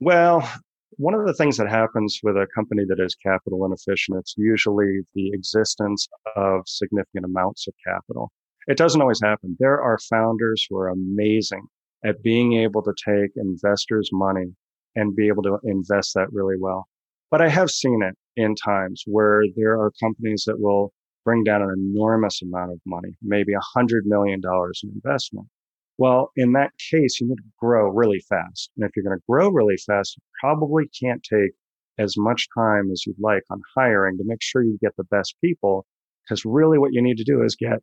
Well, 0.00 0.48
one 0.96 1.14
of 1.14 1.26
the 1.26 1.34
things 1.34 1.56
that 1.56 1.68
happens 1.68 2.20
with 2.22 2.36
a 2.36 2.46
company 2.54 2.84
that 2.88 3.00
is 3.00 3.14
capital 3.14 3.64
inefficient, 3.66 4.18
it's 4.18 4.34
usually 4.36 5.00
the 5.14 5.30
existence 5.32 6.08
of 6.36 6.62
significant 6.66 7.24
amounts 7.24 7.66
of 7.66 7.74
capital. 7.86 8.30
It 8.66 8.78
doesn't 8.78 9.00
always 9.00 9.20
happen. 9.22 9.56
There 9.58 9.80
are 9.80 9.98
founders 10.08 10.66
who 10.68 10.78
are 10.78 10.88
amazing 10.88 11.66
at 12.04 12.22
being 12.22 12.54
able 12.54 12.82
to 12.82 12.94
take 13.04 13.30
investors' 13.36 14.10
money 14.12 14.54
and 14.94 15.16
be 15.16 15.28
able 15.28 15.42
to 15.42 15.58
invest 15.64 16.12
that 16.14 16.32
really 16.32 16.56
well. 16.58 16.86
But 17.30 17.40
I 17.40 17.48
have 17.48 17.70
seen 17.70 18.00
it 18.02 18.14
in 18.36 18.54
times 18.54 19.02
where 19.06 19.42
there 19.56 19.80
are 19.80 19.90
companies 20.00 20.44
that 20.46 20.60
will 20.60 20.92
bring 21.24 21.42
down 21.42 21.62
an 21.62 21.74
enormous 21.76 22.42
amount 22.42 22.72
of 22.72 22.80
money, 22.86 23.16
maybe 23.22 23.54
a 23.54 23.60
hundred 23.74 24.04
million 24.06 24.40
dollars 24.40 24.80
in 24.84 24.90
investment. 24.90 25.48
Well, 25.96 26.30
in 26.36 26.52
that 26.52 26.72
case, 26.90 27.20
you 27.20 27.28
need 27.28 27.36
to 27.36 27.50
grow 27.58 27.88
really 27.88 28.20
fast. 28.28 28.70
And 28.76 28.84
if 28.84 28.92
you're 28.94 29.04
going 29.04 29.16
to 29.16 29.24
grow 29.28 29.48
really 29.48 29.76
fast, 29.76 30.16
you 30.16 30.22
probably 30.40 30.84
can't 31.00 31.22
take 31.22 31.52
as 31.98 32.14
much 32.16 32.48
time 32.56 32.90
as 32.92 33.04
you'd 33.06 33.16
like 33.20 33.44
on 33.50 33.60
hiring 33.76 34.18
to 34.18 34.24
make 34.26 34.42
sure 34.42 34.62
you 34.62 34.78
get 34.82 34.96
the 34.96 35.04
best 35.04 35.36
people. 35.42 35.86
Because 36.24 36.44
really 36.44 36.78
what 36.78 36.92
you 36.92 37.02
need 37.02 37.18
to 37.18 37.24
do 37.24 37.42
is 37.42 37.56
get, 37.56 37.78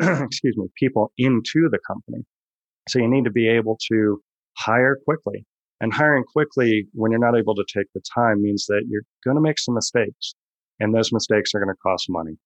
excuse 0.00 0.56
me, 0.56 0.68
people 0.78 1.12
into 1.18 1.68
the 1.70 1.78
company. 1.86 2.24
So 2.88 3.00
you 3.00 3.08
need 3.08 3.24
to 3.24 3.30
be 3.30 3.48
able 3.48 3.78
to 3.88 4.20
hire 4.56 4.96
quickly. 5.04 5.44
And 5.80 5.92
hiring 5.92 6.24
quickly 6.24 6.86
when 6.94 7.10
you're 7.10 7.20
not 7.20 7.38
able 7.38 7.54
to 7.54 7.64
take 7.72 7.86
the 7.94 8.00
time 8.14 8.42
means 8.42 8.66
that 8.66 8.84
you're 8.88 9.02
going 9.24 9.36
to 9.36 9.42
make 9.42 9.58
some 9.58 9.74
mistakes. 9.74 10.34
And 10.80 10.94
those 10.94 11.12
mistakes 11.12 11.54
are 11.54 11.60
going 11.60 11.74
to 11.74 11.80
cost 11.82 12.06
money. 12.08 12.38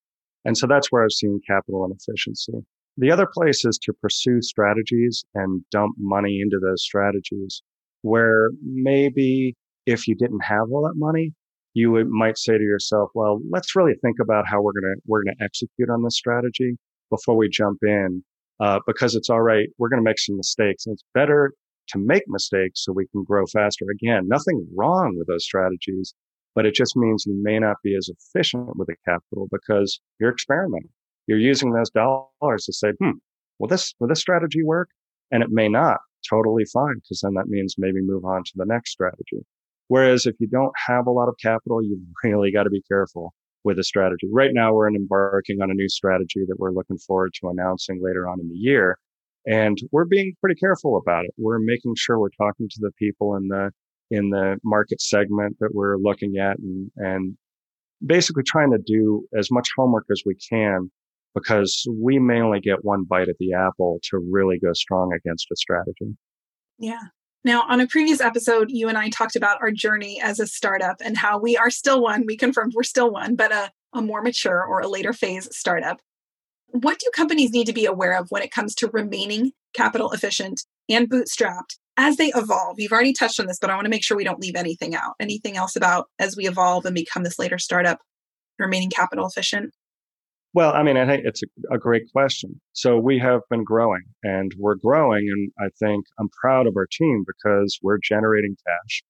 And 0.44 0.56
so 0.56 0.66
that's 0.66 0.90
where 0.90 1.04
I've 1.04 1.12
seen 1.12 1.40
capital 1.46 1.84
inefficiency. 1.84 2.64
The 2.96 3.10
other 3.10 3.26
place 3.32 3.64
is 3.64 3.78
to 3.84 3.92
pursue 3.92 4.42
strategies 4.42 5.24
and 5.34 5.62
dump 5.70 5.94
money 5.98 6.40
into 6.42 6.58
those 6.58 6.82
strategies 6.82 7.62
where 8.02 8.50
maybe 8.62 9.54
if 9.86 10.08
you 10.08 10.14
didn't 10.14 10.44
have 10.44 10.70
all 10.72 10.82
that 10.82 10.96
money, 10.96 11.32
you 11.74 11.90
would, 11.92 12.08
might 12.08 12.38
say 12.38 12.58
to 12.58 12.64
yourself, 12.64 13.10
well, 13.14 13.40
let's 13.50 13.76
really 13.76 13.94
think 14.02 14.16
about 14.20 14.46
how 14.46 14.60
we're 14.60 14.72
going 14.72 14.94
to, 14.94 15.00
we're 15.06 15.22
going 15.22 15.36
to 15.38 15.44
execute 15.44 15.88
on 15.88 16.02
this 16.02 16.16
strategy 16.16 16.76
before 17.10 17.36
we 17.36 17.48
jump 17.48 17.78
in. 17.82 18.24
Uh, 18.60 18.78
because 18.86 19.14
it's 19.14 19.30
all 19.30 19.40
right. 19.40 19.68
We're 19.78 19.88
going 19.88 20.02
to 20.02 20.04
make 20.04 20.18
some 20.18 20.36
mistakes. 20.36 20.84
And 20.84 20.92
it's 20.92 21.04
better 21.14 21.54
to 21.92 21.98
make 21.98 22.22
mistakes 22.26 22.84
so 22.84 22.92
we 22.92 23.06
can 23.08 23.24
grow 23.24 23.46
faster. 23.46 23.84
Again, 23.92 24.28
nothing 24.28 24.66
wrong 24.74 25.14
with 25.16 25.28
those 25.28 25.44
strategies, 25.44 26.14
but 26.54 26.66
it 26.66 26.74
just 26.74 26.96
means 26.96 27.24
you 27.26 27.38
may 27.42 27.58
not 27.58 27.76
be 27.82 27.96
as 27.96 28.08
efficient 28.08 28.76
with 28.76 28.88
the 28.88 28.96
capital 29.04 29.48
because 29.50 30.00
you're 30.18 30.32
experimenting. 30.32 30.90
You're 31.26 31.38
using 31.38 31.72
those 31.72 31.90
dollars 31.90 32.64
to 32.64 32.72
say, 32.72 32.92
hmm, 33.00 33.18
will 33.58 33.68
this, 33.68 33.94
will 34.00 34.08
this 34.08 34.20
strategy 34.20 34.62
work? 34.62 34.88
And 35.30 35.42
it 35.42 35.50
may 35.50 35.68
not. 35.68 35.98
Totally 36.28 36.64
fine. 36.72 37.00
Cause 37.08 37.20
then 37.22 37.34
that 37.34 37.46
means 37.46 37.76
maybe 37.78 38.00
move 38.02 38.24
on 38.24 38.42
to 38.44 38.52
the 38.56 38.66
next 38.66 38.90
strategy. 38.90 39.46
Whereas 39.88 40.26
if 40.26 40.36
you 40.38 40.46
don't 40.46 40.72
have 40.86 41.06
a 41.06 41.10
lot 41.10 41.28
of 41.28 41.34
capital, 41.42 41.82
you 41.82 42.00
really 42.24 42.52
got 42.52 42.64
to 42.64 42.70
be 42.70 42.82
careful 42.88 43.32
with 43.64 43.78
a 43.78 43.84
strategy. 43.84 44.28
Right 44.32 44.50
now, 44.52 44.72
we're 44.72 44.88
embarking 44.88 45.60
on 45.60 45.70
a 45.70 45.74
new 45.74 45.88
strategy 45.88 46.44
that 46.48 46.58
we're 46.58 46.72
looking 46.72 46.98
forward 46.98 47.32
to 47.40 47.48
announcing 47.48 48.00
later 48.02 48.28
on 48.28 48.40
in 48.40 48.48
the 48.48 48.56
year. 48.56 48.98
And 49.46 49.78
we're 49.90 50.04
being 50.04 50.34
pretty 50.40 50.58
careful 50.58 50.96
about 50.96 51.24
it. 51.24 51.32
We're 51.38 51.58
making 51.58 51.94
sure 51.96 52.18
we're 52.18 52.28
talking 52.30 52.68
to 52.68 52.78
the 52.80 52.90
people 52.98 53.36
in 53.36 53.48
the, 53.48 53.70
in 54.10 54.30
the 54.30 54.58
market 54.64 55.00
segment 55.00 55.56
that 55.60 55.70
we're 55.74 55.96
looking 55.96 56.36
at 56.38 56.58
and, 56.58 56.90
and 56.96 57.36
basically 58.04 58.42
trying 58.42 58.70
to 58.72 58.78
do 58.78 59.26
as 59.38 59.50
much 59.50 59.68
homework 59.76 60.06
as 60.10 60.22
we 60.26 60.34
can 60.34 60.90
because 61.34 61.86
we 61.88 62.18
may 62.18 62.40
only 62.40 62.60
get 62.60 62.84
one 62.84 63.04
bite 63.04 63.28
at 63.28 63.36
the 63.38 63.52
apple 63.52 64.00
to 64.10 64.18
really 64.30 64.58
go 64.58 64.72
strong 64.72 65.12
against 65.14 65.46
a 65.52 65.56
strategy. 65.56 66.16
Yeah. 66.78 67.00
Now, 67.44 67.62
on 67.68 67.80
a 67.80 67.86
previous 67.86 68.20
episode, 68.20 68.70
you 68.70 68.88
and 68.88 68.98
I 68.98 69.08
talked 69.08 69.36
about 69.36 69.58
our 69.62 69.70
journey 69.70 70.20
as 70.20 70.40
a 70.40 70.46
startup 70.46 70.96
and 71.02 71.16
how 71.16 71.38
we 71.38 71.56
are 71.56 71.70
still 71.70 72.02
one. 72.02 72.24
We 72.26 72.36
confirmed 72.36 72.72
we're 72.74 72.82
still 72.82 73.10
one, 73.10 73.34
but 73.34 73.52
a, 73.52 73.70
a 73.94 74.02
more 74.02 74.22
mature 74.22 74.62
or 74.62 74.80
a 74.80 74.88
later 74.88 75.12
phase 75.12 75.48
startup. 75.56 76.00
What 76.72 76.98
do 76.98 77.10
companies 77.14 77.50
need 77.50 77.66
to 77.66 77.72
be 77.72 77.86
aware 77.86 78.16
of 78.16 78.30
when 78.30 78.42
it 78.42 78.52
comes 78.52 78.74
to 78.76 78.90
remaining 78.92 79.52
capital 79.74 80.12
efficient 80.12 80.64
and 80.88 81.10
bootstrapped 81.10 81.78
as 81.96 82.16
they 82.16 82.32
evolve? 82.34 82.78
You've 82.78 82.92
already 82.92 83.12
touched 83.12 83.40
on 83.40 83.46
this, 83.46 83.58
but 83.60 83.70
I 83.70 83.74
want 83.74 83.86
to 83.86 83.90
make 83.90 84.04
sure 84.04 84.16
we 84.16 84.24
don't 84.24 84.40
leave 84.40 84.56
anything 84.56 84.94
out. 84.94 85.14
Anything 85.18 85.56
else 85.56 85.76
about 85.76 86.06
as 86.18 86.36
we 86.36 86.46
evolve 86.46 86.86
and 86.86 86.94
become 86.94 87.22
this 87.22 87.38
later 87.38 87.58
startup, 87.58 87.98
remaining 88.58 88.90
capital 88.90 89.26
efficient? 89.26 89.72
Well, 90.52 90.72
I 90.72 90.82
mean, 90.82 90.96
I 90.96 91.06
think 91.06 91.24
it's 91.24 91.42
a, 91.42 91.74
a, 91.74 91.78
great 91.78 92.10
question. 92.12 92.60
So 92.72 92.98
we 92.98 93.20
have 93.20 93.42
been 93.50 93.62
growing 93.62 94.02
and 94.24 94.52
we're 94.58 94.74
growing. 94.74 95.28
And 95.28 95.52
I 95.60 95.70
think 95.78 96.04
I'm 96.18 96.28
proud 96.40 96.66
of 96.66 96.76
our 96.76 96.88
team 96.90 97.24
because 97.24 97.78
we're 97.82 97.98
generating 98.02 98.56
cash. 98.66 99.02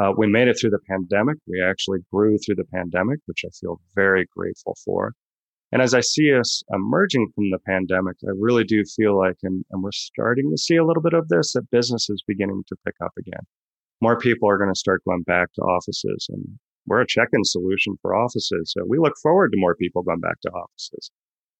Uh, 0.00 0.12
we 0.16 0.26
made 0.26 0.48
it 0.48 0.58
through 0.60 0.70
the 0.70 0.80
pandemic. 0.88 1.36
We 1.46 1.62
actually 1.62 2.00
grew 2.12 2.38
through 2.38 2.56
the 2.56 2.64
pandemic, 2.64 3.20
which 3.26 3.42
I 3.44 3.50
feel 3.60 3.80
very 3.94 4.26
grateful 4.36 4.76
for. 4.84 5.12
And 5.72 5.82
as 5.82 5.94
I 5.94 6.00
see 6.00 6.34
us 6.34 6.62
emerging 6.72 7.30
from 7.34 7.50
the 7.50 7.58
pandemic, 7.64 8.16
I 8.24 8.32
really 8.38 8.64
do 8.64 8.82
feel 8.96 9.16
like, 9.16 9.36
and, 9.42 9.64
and 9.70 9.82
we're 9.82 9.92
starting 9.92 10.50
to 10.50 10.58
see 10.58 10.76
a 10.76 10.84
little 10.84 11.02
bit 11.02 11.14
of 11.14 11.28
this, 11.28 11.52
that 11.52 11.70
business 11.70 12.10
is 12.10 12.24
beginning 12.26 12.64
to 12.68 12.76
pick 12.84 12.96
up 13.04 13.12
again. 13.18 13.42
More 14.00 14.18
people 14.18 14.48
are 14.48 14.58
going 14.58 14.72
to 14.72 14.78
start 14.78 15.04
going 15.04 15.22
back 15.22 15.52
to 15.54 15.62
offices 15.62 16.26
and 16.30 16.44
we're 16.86 17.02
a 17.02 17.06
check-in 17.06 17.44
solution 17.44 17.96
for 18.02 18.16
offices. 18.16 18.74
So 18.76 18.84
we 18.88 18.98
look 18.98 19.14
forward 19.22 19.52
to 19.52 19.60
more 19.60 19.76
people 19.76 20.02
going 20.02 20.20
back 20.20 20.40
to 20.42 20.50
offices. 20.50 21.10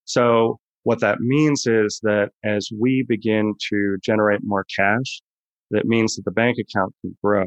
So 0.06 0.58
what 0.82 1.00
that 1.00 1.20
means 1.20 1.66
is 1.66 2.00
that 2.02 2.30
as 2.44 2.68
we 2.76 3.04
begin 3.06 3.54
to 3.70 3.96
generate 4.02 4.40
more 4.42 4.64
cash, 4.76 5.20
that 5.70 5.84
means 5.84 6.16
that 6.16 6.24
the 6.24 6.32
bank 6.32 6.56
account 6.58 6.94
can 7.02 7.16
grow. 7.22 7.44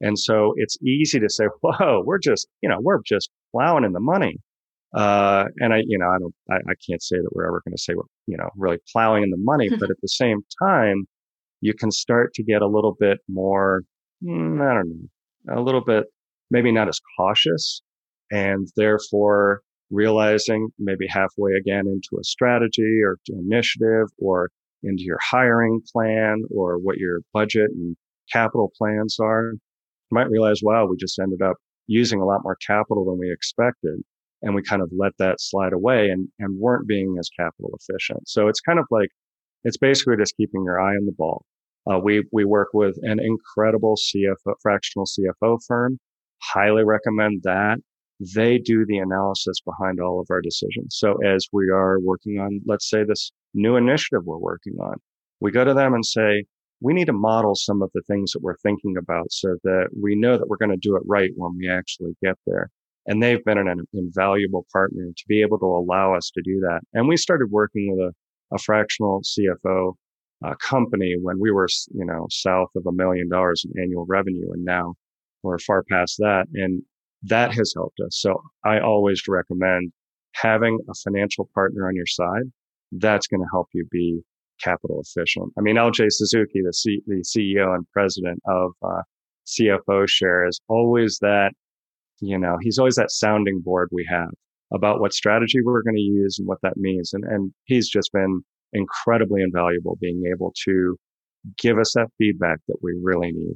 And 0.00 0.18
so 0.18 0.52
it's 0.56 0.76
easy 0.82 1.20
to 1.20 1.30
say, 1.30 1.44
whoa, 1.62 2.02
we're 2.04 2.18
just, 2.18 2.48
you 2.62 2.68
know, 2.68 2.78
we're 2.80 3.00
just 3.06 3.30
plowing 3.52 3.84
in 3.84 3.92
the 3.92 4.00
money. 4.00 4.38
Uh, 4.94 5.46
and 5.58 5.74
I, 5.74 5.78
you 5.86 5.98
know, 5.98 6.06
I 6.06 6.18
don't, 6.18 6.34
I, 6.50 6.54
I 6.70 6.74
can't 6.88 7.02
say 7.02 7.16
that 7.16 7.30
we're 7.32 7.46
ever 7.46 7.62
going 7.66 7.76
to 7.76 7.82
say 7.82 7.94
we're, 7.94 8.04
you 8.26 8.36
know, 8.36 8.48
really 8.56 8.78
plowing 8.92 9.24
in 9.24 9.30
the 9.30 9.38
money, 9.38 9.68
but 9.80 9.90
at 9.90 9.96
the 10.00 10.08
same 10.08 10.40
time, 10.62 11.06
you 11.60 11.74
can 11.74 11.90
start 11.90 12.32
to 12.34 12.42
get 12.42 12.62
a 12.62 12.66
little 12.66 12.96
bit 12.98 13.18
more, 13.28 13.82
mm, 14.22 14.60
I 14.60 14.74
don't 14.74 14.88
know, 14.88 15.60
a 15.60 15.62
little 15.62 15.80
bit 15.80 16.04
maybe 16.50 16.70
not 16.70 16.88
as 16.88 17.00
cautious 17.18 17.82
and 18.30 18.68
therefore 18.76 19.62
realizing 19.90 20.68
maybe 20.78 21.06
halfway 21.08 21.52
again 21.52 21.84
into 21.86 22.20
a 22.20 22.24
strategy 22.24 23.00
or 23.02 23.18
initiative 23.28 24.08
or 24.18 24.50
into 24.82 25.02
your 25.02 25.18
hiring 25.22 25.80
plan 25.92 26.42
or 26.54 26.78
what 26.78 26.98
your 26.98 27.20
budget 27.32 27.70
and 27.70 27.96
capital 28.32 28.72
plans 28.78 29.16
are, 29.20 29.52
you 29.52 29.58
might 30.10 30.30
realize, 30.30 30.60
wow, 30.62 30.86
we 30.86 30.96
just 30.96 31.18
ended 31.18 31.42
up 31.42 31.56
using 31.86 32.20
a 32.20 32.24
lot 32.24 32.40
more 32.42 32.56
capital 32.66 33.04
than 33.04 33.18
we 33.18 33.32
expected. 33.32 34.00
And 34.44 34.54
we 34.54 34.62
kind 34.62 34.82
of 34.82 34.90
let 34.96 35.12
that 35.18 35.40
slide 35.40 35.72
away 35.72 36.10
and, 36.10 36.28
and 36.38 36.58
weren't 36.58 36.86
being 36.86 37.16
as 37.18 37.28
capital 37.36 37.76
efficient. 37.80 38.28
So 38.28 38.48
it's 38.48 38.60
kind 38.60 38.78
of 38.78 38.86
like, 38.90 39.08
it's 39.64 39.78
basically 39.78 40.16
just 40.16 40.36
keeping 40.36 40.62
your 40.64 40.80
eye 40.80 40.94
on 40.94 41.06
the 41.06 41.14
ball. 41.16 41.44
Uh, 41.90 41.98
we, 41.98 42.24
we 42.32 42.44
work 42.44 42.68
with 42.72 42.96
an 43.02 43.18
incredible 43.20 43.96
CFO, 43.96 44.54
fractional 44.62 45.06
CFO 45.06 45.58
firm 45.66 45.98
highly 46.44 46.84
recommend 46.84 47.42
that. 47.44 47.78
They 48.34 48.58
do 48.58 48.86
the 48.86 48.98
analysis 48.98 49.60
behind 49.64 50.00
all 50.00 50.20
of 50.20 50.28
our 50.30 50.40
decisions. 50.40 50.96
So 50.98 51.16
as 51.24 51.46
we 51.52 51.68
are 51.70 51.98
working 52.00 52.38
on, 52.38 52.60
let's 52.66 52.88
say 52.88 53.04
this 53.04 53.32
new 53.54 53.76
initiative 53.76 54.22
we're 54.24 54.38
working 54.38 54.74
on, 54.80 54.96
we 55.40 55.50
go 55.50 55.64
to 55.64 55.74
them 55.74 55.94
and 55.94 56.06
say, 56.06 56.44
we 56.80 56.92
need 56.92 57.06
to 57.06 57.12
model 57.12 57.54
some 57.54 57.82
of 57.82 57.90
the 57.94 58.02
things 58.06 58.32
that 58.32 58.42
we're 58.42 58.56
thinking 58.58 58.96
about 58.98 59.26
so 59.30 59.56
that 59.64 59.88
we 60.00 60.14
know 60.14 60.36
that 60.38 60.48
we're 60.48 60.58
going 60.58 60.70
to 60.70 60.76
do 60.76 60.96
it 60.96 61.02
right 61.06 61.30
when 61.36 61.56
we 61.56 61.68
actually 61.68 62.14
get 62.22 62.36
there. 62.46 62.70
And 63.06 63.22
they've 63.22 63.44
been 63.44 63.58
an 63.58 63.84
invaluable 63.92 64.66
partner 64.72 65.08
to 65.14 65.24
be 65.28 65.42
able 65.42 65.58
to 65.58 65.66
allow 65.66 66.14
us 66.14 66.30
to 66.34 66.42
do 66.42 66.60
that. 66.60 66.80
And 66.94 67.08
we 67.08 67.16
started 67.16 67.50
working 67.50 67.94
with 67.94 68.00
a, 68.00 68.54
a 68.54 68.58
fractional 68.58 69.22
CFO 69.22 69.94
uh, 70.44 70.54
company 70.56 71.16
when 71.20 71.38
we 71.38 71.50
were, 71.50 71.68
you 71.92 72.04
know, 72.04 72.26
south 72.30 72.68
of 72.76 72.86
a 72.86 72.92
million 72.92 73.28
dollars 73.28 73.64
in 73.64 73.82
annual 73.82 74.06
revenue. 74.08 74.50
And 74.52 74.64
now 74.64 74.94
we're 75.42 75.58
far 75.58 75.84
past 75.90 76.16
that. 76.18 76.46
And 76.54 76.82
that 77.24 77.52
has 77.54 77.72
helped 77.74 78.00
us. 78.00 78.18
So 78.20 78.40
I 78.64 78.80
always 78.80 79.22
recommend 79.28 79.92
having 80.32 80.78
a 80.88 80.94
financial 80.94 81.48
partner 81.54 81.86
on 81.86 81.94
your 81.96 82.06
side. 82.06 82.44
That's 82.92 83.26
going 83.26 83.40
to 83.40 83.48
help 83.52 83.68
you 83.72 83.86
be 83.90 84.20
capital 84.60 85.02
efficient. 85.04 85.52
I 85.58 85.62
mean, 85.62 85.76
LJ 85.76 86.06
Suzuki, 86.10 86.60
the, 86.62 86.72
C- 86.72 87.02
the 87.06 87.24
CEO 87.24 87.74
and 87.74 87.86
president 87.92 88.40
of 88.46 88.72
uh, 88.82 89.02
CFO 89.46 90.08
Share, 90.08 90.46
is 90.46 90.60
always 90.68 91.18
that, 91.20 91.52
you 92.26 92.38
know, 92.38 92.56
he's 92.60 92.78
always 92.78 92.96
that 92.96 93.10
sounding 93.10 93.60
board 93.64 93.88
we 93.92 94.06
have 94.10 94.30
about 94.72 95.00
what 95.00 95.12
strategy 95.12 95.60
we're 95.62 95.82
going 95.82 95.96
to 95.96 96.00
use 96.00 96.38
and 96.38 96.48
what 96.48 96.58
that 96.62 96.76
means. 96.76 97.12
And, 97.12 97.24
and 97.24 97.52
he's 97.64 97.88
just 97.88 98.12
been 98.12 98.40
incredibly 98.72 99.42
invaluable 99.42 99.96
being 100.00 100.22
able 100.32 100.52
to 100.64 100.96
give 101.58 101.78
us 101.78 101.92
that 101.94 102.08
feedback 102.18 102.58
that 102.68 102.78
we 102.82 102.98
really 103.02 103.32
need. 103.32 103.54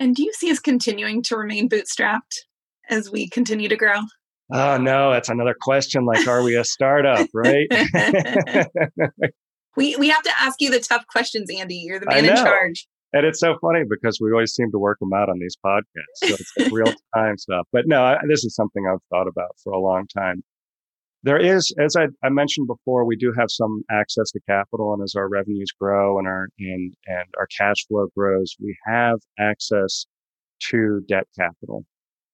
And 0.00 0.14
do 0.14 0.22
you 0.22 0.32
see 0.32 0.50
us 0.50 0.58
continuing 0.58 1.22
to 1.24 1.36
remain 1.36 1.68
bootstrapped 1.68 2.44
as 2.88 3.10
we 3.10 3.28
continue 3.28 3.68
to 3.68 3.76
grow? 3.76 4.00
Oh, 4.52 4.78
no, 4.78 5.12
that's 5.12 5.28
another 5.28 5.54
question. 5.60 6.06
Like, 6.06 6.26
are 6.26 6.42
we 6.42 6.56
a 6.56 6.64
startup, 6.64 7.28
right? 7.34 7.66
we, 9.76 9.94
we 9.96 10.08
have 10.08 10.22
to 10.22 10.40
ask 10.40 10.60
you 10.60 10.70
the 10.70 10.80
tough 10.80 11.06
questions, 11.06 11.50
Andy. 11.54 11.76
You're 11.76 12.00
the 12.00 12.06
man 12.06 12.24
in 12.24 12.34
charge. 12.34 12.88
And 13.12 13.24
it's 13.24 13.40
so 13.40 13.56
funny 13.60 13.84
because 13.88 14.18
we 14.20 14.32
always 14.32 14.54
seem 14.54 14.70
to 14.70 14.78
work 14.78 14.98
them 14.98 15.12
out 15.14 15.30
on 15.30 15.38
these 15.38 15.56
podcasts. 15.64 15.82
So 16.16 16.34
it's 16.34 16.52
like 16.58 16.72
real 16.72 16.92
time 17.14 17.38
stuff. 17.38 17.66
But 17.72 17.84
no, 17.86 18.02
I, 18.02 18.18
this 18.28 18.44
is 18.44 18.54
something 18.54 18.86
I've 18.86 19.02
thought 19.10 19.28
about 19.28 19.56
for 19.62 19.72
a 19.72 19.80
long 19.80 20.06
time. 20.14 20.42
There 21.22 21.38
is, 21.38 21.74
as 21.80 21.96
I, 21.96 22.06
I, 22.24 22.28
mentioned 22.28 22.68
before, 22.68 23.04
we 23.04 23.16
do 23.16 23.32
have 23.36 23.50
some 23.50 23.82
access 23.90 24.30
to 24.32 24.40
capital, 24.48 24.94
and 24.94 25.02
as 25.02 25.14
our 25.16 25.28
revenues 25.28 25.72
grow 25.78 26.16
and 26.18 26.28
our 26.28 26.48
and 26.60 26.94
and 27.06 27.24
our 27.36 27.48
cash 27.58 27.86
flow 27.88 28.06
grows, 28.16 28.54
we 28.60 28.76
have 28.86 29.18
access 29.36 30.06
to 30.70 31.00
debt 31.08 31.26
capital. 31.36 31.84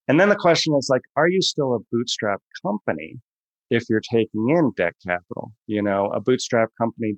And 0.06 0.20
then 0.20 0.28
the 0.28 0.36
question 0.36 0.74
is 0.78 0.88
like, 0.90 1.00
are 1.16 1.28
you 1.28 1.40
still 1.40 1.74
a 1.74 1.78
bootstrap 1.90 2.42
company 2.62 3.16
if 3.70 3.84
you're 3.88 4.02
taking 4.02 4.50
in 4.50 4.72
debt 4.76 4.94
capital? 5.06 5.52
You 5.66 5.80
know, 5.80 6.10
a 6.14 6.20
bootstrap 6.20 6.68
company 6.78 7.14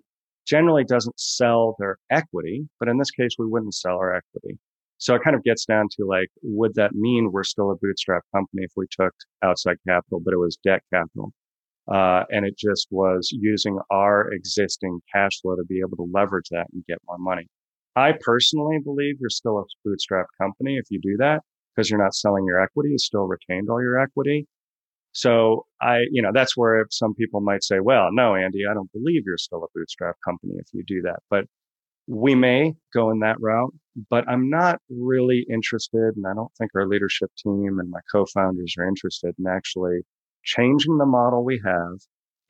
generally 0.46 0.84
doesn't 0.84 1.18
sell 1.18 1.76
their 1.78 1.98
equity, 2.10 2.68
but 2.78 2.88
in 2.88 2.98
this 2.98 3.10
case, 3.10 3.32
we 3.38 3.46
wouldn't 3.46 3.74
sell 3.74 3.96
our 3.96 4.14
equity. 4.14 4.58
So 4.98 5.14
it 5.14 5.22
kind 5.22 5.36
of 5.36 5.44
gets 5.44 5.66
down 5.66 5.88
to 5.96 6.06
like, 6.06 6.28
would 6.42 6.74
that 6.74 6.94
mean 6.94 7.30
we're 7.32 7.44
still 7.44 7.70
a 7.70 7.76
bootstrap 7.76 8.22
company 8.34 8.62
if 8.64 8.72
we 8.76 8.86
took 8.90 9.12
outside 9.42 9.76
capital, 9.86 10.20
but 10.24 10.32
it 10.32 10.38
was 10.38 10.56
debt 10.64 10.82
capital? 10.92 11.32
Uh, 11.88 12.24
and 12.30 12.46
it 12.46 12.56
just 12.58 12.88
was 12.90 13.28
using 13.30 13.78
our 13.90 14.32
existing 14.32 15.00
cash 15.12 15.40
flow 15.40 15.54
to 15.54 15.64
be 15.64 15.80
able 15.80 15.96
to 15.96 16.10
leverage 16.12 16.48
that 16.50 16.66
and 16.72 16.84
get 16.86 16.98
more 17.06 17.18
money. 17.18 17.46
I 17.94 18.12
personally 18.20 18.78
believe 18.82 19.16
you're 19.20 19.30
still 19.30 19.58
a 19.58 19.64
bootstrap 19.84 20.26
company 20.40 20.76
if 20.76 20.86
you 20.90 21.00
do 21.00 21.16
that 21.18 21.42
because 21.74 21.90
you're 21.90 22.02
not 22.02 22.14
selling 22.14 22.44
your 22.44 22.60
equity. 22.60 22.90
You 22.90 22.98
still 22.98 23.26
retained 23.26 23.68
all 23.70 23.80
your 23.80 23.98
equity. 24.00 24.46
So 25.16 25.64
I, 25.80 26.00
you 26.12 26.20
know, 26.20 26.30
that's 26.34 26.58
where 26.58 26.84
some 26.90 27.14
people 27.14 27.40
might 27.40 27.64
say, 27.64 27.80
well, 27.80 28.08
no, 28.12 28.34
Andy, 28.34 28.60
I 28.70 28.74
don't 28.74 28.92
believe 28.92 29.22
you're 29.24 29.38
still 29.38 29.64
a 29.64 29.68
bootstrap 29.74 30.16
company 30.22 30.52
if 30.58 30.66
you 30.74 30.84
do 30.86 31.00
that. 31.02 31.20
But 31.30 31.46
we 32.06 32.34
may 32.34 32.74
go 32.92 33.10
in 33.10 33.20
that 33.20 33.40
route, 33.40 33.72
but 34.10 34.28
I'm 34.28 34.50
not 34.50 34.78
really 34.90 35.46
interested. 35.50 36.12
And 36.16 36.26
I 36.26 36.34
don't 36.34 36.52
think 36.58 36.72
our 36.76 36.86
leadership 36.86 37.30
team 37.42 37.78
and 37.80 37.90
my 37.90 38.00
co-founders 38.12 38.74
are 38.78 38.86
interested 38.86 39.34
in 39.38 39.46
actually 39.46 40.00
changing 40.44 40.98
the 40.98 41.06
model 41.06 41.44
we 41.44 41.62
have 41.64 41.98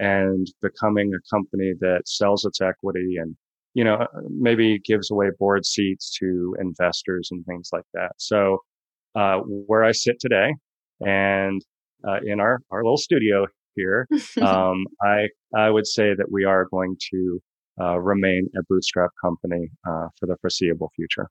and 0.00 0.49
becoming 0.61 1.12
a 1.14 1.35
company 1.35 1.73
that 1.80 2.02
sells 2.06 2.44
its 2.44 2.61
equity 2.61 3.16
and 3.20 3.37
you 3.75 3.85
know, 3.85 4.06
maybe 4.30 4.80
gives 4.87 5.11
away 5.11 5.26
board 5.38 5.66
seats 5.66 6.11
to 6.18 6.56
investors 6.58 7.28
and 7.30 7.44
things 7.44 7.68
like 7.75 7.85
that. 7.92 8.12
So, 8.16 8.61
uh, 9.14 9.40
where 9.40 9.85
I 9.85 9.92
sit 9.92 10.18
today 10.18 10.54
and 11.04 11.61
uh, 12.06 12.18
in 12.24 12.40
our, 12.40 12.60
our 12.70 12.82
little 12.82 12.96
studio 12.96 13.46
here, 13.74 14.08
um, 14.40 14.84
I, 15.02 15.28
I 15.56 15.70
would 15.70 15.86
say 15.86 16.14
that 16.14 16.30
we 16.30 16.44
are 16.44 16.66
going 16.70 16.96
to 17.12 17.40
uh, 17.80 17.98
remain 17.98 18.48
a 18.56 18.62
bootstrap 18.68 19.10
company 19.22 19.68
uh, 19.86 20.08
for 20.18 20.26
the 20.26 20.36
foreseeable 20.40 20.90
future. 20.96 21.28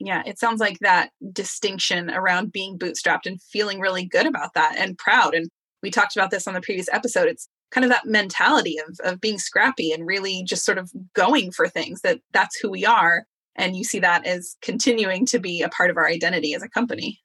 Yeah, 0.00 0.22
it 0.24 0.38
sounds 0.38 0.60
like 0.60 0.78
that 0.80 1.10
distinction 1.32 2.10
around 2.10 2.52
being 2.52 2.78
bootstrapped 2.78 3.26
and 3.26 3.42
feeling 3.42 3.80
really 3.80 4.04
good 4.04 4.26
about 4.26 4.54
that 4.54 4.76
and 4.78 4.96
proud. 4.96 5.34
And 5.34 5.48
we 5.82 5.90
talked 5.90 6.16
about 6.16 6.30
this 6.30 6.46
on 6.46 6.54
the 6.54 6.60
previous 6.60 6.88
episode. 6.92 7.26
It's 7.26 7.48
kind 7.70 7.84
of 7.84 7.90
that 7.90 8.06
mentality 8.06 8.76
of 8.78 8.98
of 9.04 9.20
being 9.20 9.38
scrappy 9.38 9.92
and 9.92 10.06
really 10.06 10.42
just 10.44 10.64
sort 10.64 10.78
of 10.78 10.90
going 11.14 11.50
for 11.50 11.68
things 11.68 12.00
that 12.00 12.20
that's 12.32 12.58
who 12.58 12.70
we 12.70 12.86
are 12.86 13.24
and 13.58 13.76
you 13.76 13.84
see 13.84 13.98
that 13.98 14.24
as 14.24 14.56
continuing 14.62 15.26
to 15.26 15.38
be 15.38 15.62
a 15.62 15.68
part 15.68 15.90
of 15.90 15.96
our 15.96 16.06
identity 16.06 16.54
as 16.54 16.62
a 16.62 16.68
company. 16.68 17.20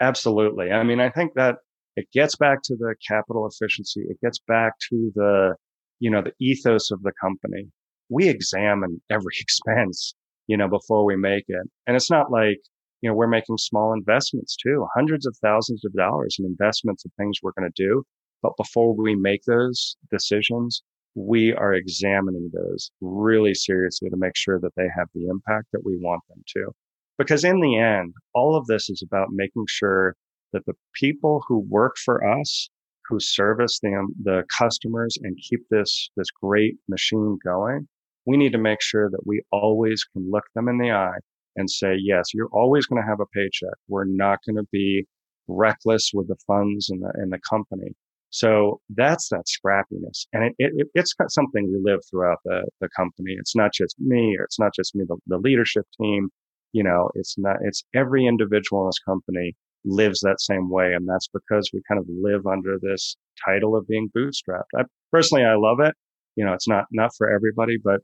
Absolutely. 0.00 0.70
I 0.70 0.84
mean, 0.84 1.00
I 1.00 1.10
think 1.10 1.34
that 1.34 1.56
it 1.96 2.06
gets 2.12 2.36
back 2.36 2.62
to 2.64 2.76
the 2.76 2.94
capital 3.06 3.46
efficiency. 3.46 4.02
It 4.08 4.18
gets 4.22 4.38
back 4.46 4.72
to 4.90 5.12
the, 5.14 5.54
you 6.00 6.10
know, 6.10 6.22
the 6.22 6.32
ethos 6.40 6.90
of 6.90 7.02
the 7.02 7.12
company. 7.20 7.68
We 8.08 8.28
examine 8.28 9.00
every 9.10 9.34
expense 9.40 10.14
you 10.46 10.56
know, 10.56 10.68
before 10.68 11.04
we 11.04 11.16
make 11.16 11.44
it. 11.48 11.66
And 11.86 11.96
it's 11.96 12.10
not 12.10 12.30
like, 12.30 12.58
you 13.00 13.08
know, 13.08 13.14
we're 13.14 13.26
making 13.26 13.58
small 13.58 13.92
investments 13.92 14.56
too, 14.56 14.86
hundreds 14.94 15.26
of 15.26 15.36
thousands 15.42 15.84
of 15.84 15.92
dollars 15.94 16.36
in 16.38 16.44
investments 16.46 17.04
of 17.04 17.12
things 17.16 17.38
we're 17.42 17.52
going 17.58 17.70
to 17.70 17.82
do. 17.82 18.04
But 18.42 18.52
before 18.56 18.94
we 18.94 19.14
make 19.14 19.42
those 19.46 19.96
decisions, 20.10 20.82
we 21.14 21.52
are 21.52 21.74
examining 21.74 22.50
those 22.52 22.90
really 23.00 23.54
seriously 23.54 24.08
to 24.10 24.16
make 24.16 24.36
sure 24.36 24.58
that 24.60 24.74
they 24.76 24.88
have 24.96 25.08
the 25.14 25.26
impact 25.26 25.68
that 25.72 25.84
we 25.84 25.96
want 26.00 26.22
them 26.28 26.42
to. 26.56 26.72
Because 27.18 27.44
in 27.44 27.60
the 27.60 27.78
end, 27.78 28.14
all 28.34 28.56
of 28.56 28.66
this 28.66 28.88
is 28.88 29.02
about 29.02 29.28
making 29.30 29.64
sure 29.68 30.16
that 30.52 30.64
the 30.66 30.74
people 30.94 31.42
who 31.46 31.58
work 31.58 31.96
for 31.96 32.24
us, 32.38 32.70
who 33.08 33.18
service 33.20 33.78
them, 33.82 33.94
um, 33.94 34.14
the 34.22 34.44
customers 34.58 35.18
and 35.22 35.36
keep 35.48 35.60
this, 35.70 36.10
this 36.16 36.28
great 36.42 36.76
machine 36.88 37.38
going, 37.44 37.88
we 38.26 38.36
need 38.36 38.52
to 38.52 38.58
make 38.58 38.80
sure 38.80 39.10
that 39.10 39.26
we 39.26 39.42
always 39.50 40.04
can 40.04 40.30
look 40.30 40.44
them 40.54 40.68
in 40.68 40.78
the 40.78 40.90
eye 40.90 41.18
and 41.56 41.68
say, 41.68 41.94
yes, 41.98 42.32
you're 42.32 42.48
always 42.52 42.86
going 42.86 43.02
to 43.02 43.08
have 43.08 43.20
a 43.20 43.26
paycheck. 43.26 43.76
We're 43.88 44.04
not 44.04 44.38
going 44.46 44.56
to 44.56 44.68
be 44.72 45.04
reckless 45.48 46.10
with 46.14 46.28
the 46.28 46.36
funds 46.46 46.88
and 46.88 47.02
the, 47.02 47.12
and 47.14 47.32
the 47.32 47.40
company. 47.48 47.92
So 48.30 48.80
that's 48.88 49.28
that 49.28 49.44
scrappiness. 49.46 50.26
And 50.32 50.44
it, 50.44 50.54
it, 50.58 50.86
it's 50.94 51.12
something 51.28 51.70
we 51.70 51.80
live 51.82 52.00
throughout 52.10 52.38
the, 52.44 52.64
the 52.80 52.88
company. 52.96 53.34
It's 53.38 53.54
not 53.54 53.72
just 53.74 53.94
me 53.98 54.36
or 54.38 54.44
it's 54.44 54.58
not 54.58 54.72
just 54.74 54.94
me, 54.94 55.04
the, 55.06 55.18
the 55.26 55.38
leadership 55.38 55.84
team. 56.00 56.30
You 56.72 56.84
know, 56.84 57.10
it's 57.14 57.34
not, 57.36 57.56
it's 57.62 57.84
every 57.94 58.26
individual 58.26 58.82
in 58.82 58.88
this 58.88 58.98
company 59.00 59.54
lives 59.84 60.20
that 60.20 60.40
same 60.40 60.70
way. 60.70 60.92
And 60.92 61.08
that's 61.08 61.28
because 61.32 61.70
we 61.72 61.82
kind 61.88 62.00
of 62.00 62.06
live 62.08 62.46
under 62.46 62.78
this 62.80 63.16
title 63.46 63.76
of 63.76 63.86
being 63.86 64.10
bootstrapped. 64.16 64.70
I 64.76 64.82
personally, 65.10 65.44
I 65.44 65.54
love 65.56 65.78
it. 65.80 65.94
You 66.36 66.44
know, 66.44 66.52
it's 66.52 66.68
not, 66.68 66.84
not 66.92 67.10
for 67.16 67.30
everybody, 67.30 67.76
but 67.82 68.00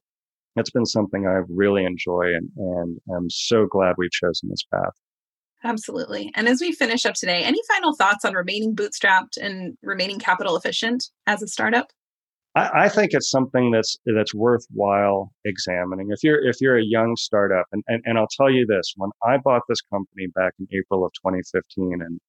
it's 0.56 0.70
been 0.70 0.86
something 0.86 1.26
I 1.26 1.42
really 1.48 1.84
enjoy 1.84 2.34
and, 2.34 2.50
and 2.56 2.98
I'm 3.16 3.30
so 3.30 3.66
glad 3.70 3.94
we've 3.96 4.10
chosen 4.10 4.48
this 4.50 4.64
path. 4.72 4.92
Absolutely. 5.64 6.30
And 6.34 6.48
as 6.48 6.60
we 6.60 6.72
finish 6.72 7.04
up 7.04 7.14
today, 7.14 7.42
any 7.42 7.58
final 7.72 7.94
thoughts 7.96 8.24
on 8.24 8.34
remaining 8.34 8.76
bootstrapped 8.76 9.36
and 9.40 9.76
remaining 9.82 10.18
capital 10.18 10.56
efficient 10.56 11.04
as 11.26 11.42
a 11.42 11.48
startup? 11.48 11.90
I, 12.58 12.84
I 12.84 12.88
think 12.88 13.12
it's 13.12 13.30
something 13.30 13.70
that's 13.70 13.96
that's 14.06 14.34
worthwhile 14.34 15.32
examining. 15.44 16.08
If 16.10 16.22
you're 16.22 16.44
if 16.44 16.60
you're 16.60 16.78
a 16.78 16.84
young 16.84 17.14
startup, 17.16 17.66
and, 17.72 17.82
and, 17.88 18.02
and 18.04 18.18
I'll 18.18 18.28
tell 18.36 18.50
you 18.50 18.66
this, 18.66 18.94
when 18.96 19.10
I 19.24 19.38
bought 19.38 19.62
this 19.68 19.80
company 19.82 20.26
back 20.34 20.54
in 20.58 20.66
April 20.72 21.04
of 21.04 21.12
2015, 21.24 22.00
and 22.02 22.20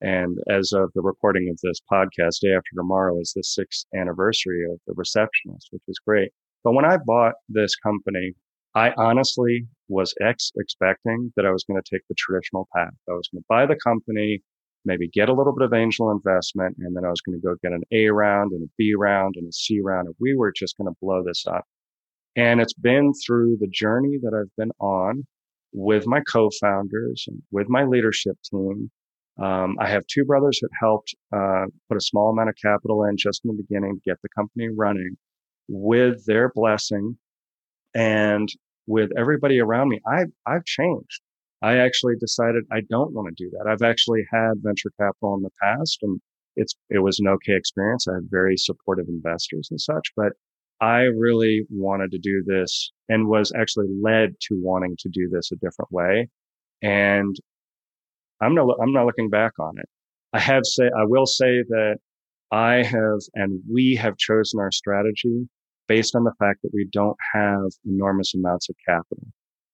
and 0.00 0.38
as 0.48 0.72
of 0.72 0.90
the 0.94 1.00
recording 1.00 1.48
of 1.50 1.58
this 1.62 1.80
podcast, 1.90 2.40
day 2.40 2.52
after 2.52 2.70
tomorrow 2.76 3.18
is 3.20 3.32
the 3.34 3.42
sixth 3.42 3.86
anniversary 3.94 4.64
of 4.70 4.78
the 4.86 4.94
receptionist, 4.94 5.68
which 5.70 5.82
is 5.88 5.98
great. 6.06 6.30
But 6.64 6.74
when 6.74 6.84
I 6.84 6.98
bought 7.04 7.34
this 7.48 7.74
company, 7.76 8.34
I 8.74 8.92
honestly 8.96 9.66
was 9.88 10.14
ex- 10.20 10.52
expecting 10.56 11.32
that 11.36 11.46
I 11.46 11.50
was 11.50 11.64
going 11.64 11.80
to 11.82 11.90
take 11.90 12.02
the 12.08 12.14
traditional 12.16 12.68
path. 12.76 12.92
I 13.08 13.12
was 13.12 13.28
going 13.32 13.42
to 13.42 13.46
buy 13.48 13.66
the 13.66 13.78
company, 13.82 14.42
maybe 14.84 15.08
get 15.08 15.28
a 15.28 15.34
little 15.34 15.54
bit 15.54 15.64
of 15.64 15.72
angel 15.72 16.10
investment, 16.10 16.76
and 16.78 16.96
then 16.96 17.04
I 17.04 17.10
was 17.10 17.20
going 17.20 17.40
to 17.40 17.46
go 17.46 17.54
get 17.62 17.72
an 17.72 17.82
A 17.92 18.06
round 18.08 18.52
and 18.52 18.64
a 18.64 18.70
B 18.76 18.94
round 18.96 19.34
and 19.36 19.48
a 19.48 19.52
C 19.52 19.80
round. 19.82 20.06
And 20.06 20.16
we 20.20 20.34
were 20.36 20.52
just 20.52 20.76
going 20.76 20.88
to 20.88 20.98
blow 21.00 21.22
this 21.24 21.44
up. 21.46 21.64
And 22.36 22.60
it's 22.60 22.74
been 22.74 23.12
through 23.26 23.58
the 23.60 23.68
journey 23.68 24.18
that 24.22 24.32
I've 24.34 24.54
been 24.56 24.70
on 24.80 25.26
with 25.72 26.06
my 26.06 26.20
co-founders 26.30 27.24
and 27.28 27.42
with 27.50 27.68
my 27.68 27.84
leadership 27.84 28.36
team. 28.50 28.90
Um, 29.42 29.76
I 29.80 29.88
have 29.88 30.06
two 30.06 30.24
brothers 30.24 30.58
that 30.62 30.70
helped 30.80 31.14
uh, 31.32 31.66
put 31.88 31.96
a 31.96 32.00
small 32.00 32.30
amount 32.30 32.48
of 32.48 32.56
capital 32.60 33.04
in 33.04 33.16
just 33.16 33.44
in 33.44 33.56
the 33.56 33.62
beginning 33.62 33.94
to 33.94 34.10
get 34.10 34.18
the 34.22 34.28
company 34.30 34.68
running 34.68 35.16
with 35.68 36.24
their 36.26 36.50
blessing 36.54 37.18
and 37.94 38.48
with 38.86 39.10
everybody 39.16 39.60
around 39.60 39.88
me, 39.88 40.00
I've, 40.06 40.32
I've 40.46 40.64
changed. 40.64 41.20
I 41.62 41.76
actually 41.78 42.14
decided 42.20 42.64
I 42.72 42.80
don't 42.88 43.12
want 43.12 43.28
to 43.28 43.44
do 43.44 43.50
that. 43.50 43.68
I've 43.68 43.88
actually 43.88 44.24
had 44.32 44.54
venture 44.62 44.92
capital 45.00 45.34
in 45.34 45.42
the 45.42 45.50
past 45.62 45.98
and 46.02 46.20
it's, 46.56 46.74
it 46.90 46.98
was 47.00 47.18
an 47.20 47.28
okay 47.28 47.54
experience. 47.54 48.06
I 48.08 48.14
had 48.14 48.28
very 48.30 48.56
supportive 48.56 49.06
investors 49.08 49.68
and 49.70 49.80
such, 49.80 50.12
but 50.16 50.32
I 50.80 51.02
really 51.02 51.66
wanted 51.70 52.12
to 52.12 52.18
do 52.18 52.42
this 52.46 52.92
and 53.08 53.28
was 53.28 53.52
actually 53.56 53.86
led 54.00 54.34
to 54.42 54.60
wanting 54.60 54.96
to 55.00 55.08
do 55.08 55.28
this 55.30 55.50
a 55.50 55.56
different 55.56 55.90
way. 55.90 56.28
And 56.82 57.36
I'm 58.40 58.54
not, 58.54 58.68
I'm 58.80 58.92
not 58.92 59.06
looking 59.06 59.30
back 59.30 59.52
on 59.58 59.78
it. 59.78 59.88
I 60.32 60.38
have 60.38 60.64
say, 60.64 60.84
I 60.84 61.04
will 61.04 61.26
say 61.26 61.62
that 61.68 61.96
I 62.52 62.82
have 62.82 63.18
and 63.34 63.60
we 63.72 63.96
have 63.96 64.16
chosen 64.16 64.60
our 64.60 64.70
strategy 64.70 65.48
based 65.88 66.14
on 66.14 66.24
the 66.24 66.34
fact 66.38 66.60
that 66.62 66.70
we 66.72 66.86
don't 66.92 67.16
have 67.34 67.62
enormous 67.84 68.34
amounts 68.34 68.68
of 68.68 68.76
capital. 68.86 69.26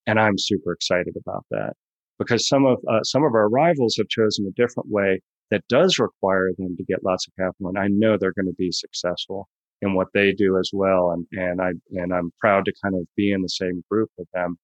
And 0.07 0.21
I'm 0.21 0.39
super 0.39 0.73
excited 0.73 1.15
about 1.21 1.45
that 1.51 1.75
because 2.19 2.49
some 2.49 2.67
of, 2.67 2.79
uh, 2.91 3.03
some 3.03 3.25
of 3.25 3.35
our 3.35 3.49
rivals 3.49 3.97
have 3.97 4.09
chosen 4.09 4.47
a 4.47 4.61
different 4.61 4.91
way 4.91 5.21
that 5.51 5.67
does 5.69 5.99
require 5.99 6.51
them 6.57 6.77
to 6.77 6.85
get 6.85 7.05
lots 7.05 7.27
of 7.27 7.35
capital. 7.37 7.69
And 7.69 7.79
I 7.79 7.89
know 7.89 8.17
they're 8.17 8.33
going 8.33 8.47
to 8.47 8.57
be 8.59 8.73
successful 8.73 9.49
in 9.83 9.95
what 9.95 10.09
they 10.15 10.33
do 10.33 10.59
as 10.59 10.71
well. 10.73 11.11
And, 11.11 11.27
and 11.33 11.61
I, 11.61 11.73
and 11.93 12.13
I'm 12.13 12.33
proud 12.41 12.65
to 12.65 12.73
kind 12.83 12.95
of 12.95 13.07
be 13.17 13.33
in 13.33 13.43
the 13.43 13.49
same 13.49 13.85
group 13.91 14.11
with 14.17 14.29
them. 14.33 14.57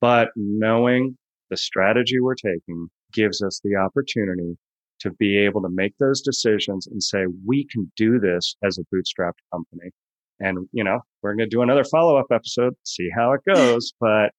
But 0.00 0.28
knowing 0.36 1.16
the 1.50 1.56
strategy 1.56 2.20
we're 2.20 2.34
taking 2.34 2.88
gives 3.12 3.42
us 3.42 3.60
the 3.62 3.76
opportunity 3.76 4.56
to 5.00 5.10
be 5.10 5.36
able 5.36 5.60
to 5.62 5.68
make 5.68 5.94
those 5.98 6.20
decisions 6.20 6.86
and 6.86 7.02
say, 7.02 7.24
we 7.44 7.66
can 7.66 7.90
do 7.96 8.20
this 8.20 8.54
as 8.62 8.78
a 8.78 8.82
bootstrapped 8.94 9.40
company. 9.52 9.90
And, 10.38 10.68
you 10.72 10.84
know, 10.84 11.00
we're 11.22 11.34
going 11.34 11.50
to 11.50 11.54
do 11.54 11.62
another 11.62 11.84
follow 11.84 12.16
up 12.16 12.26
episode, 12.32 12.74
see 12.84 13.08
how 13.14 13.32
it 13.32 13.40
goes. 13.46 13.92
but 14.00 14.30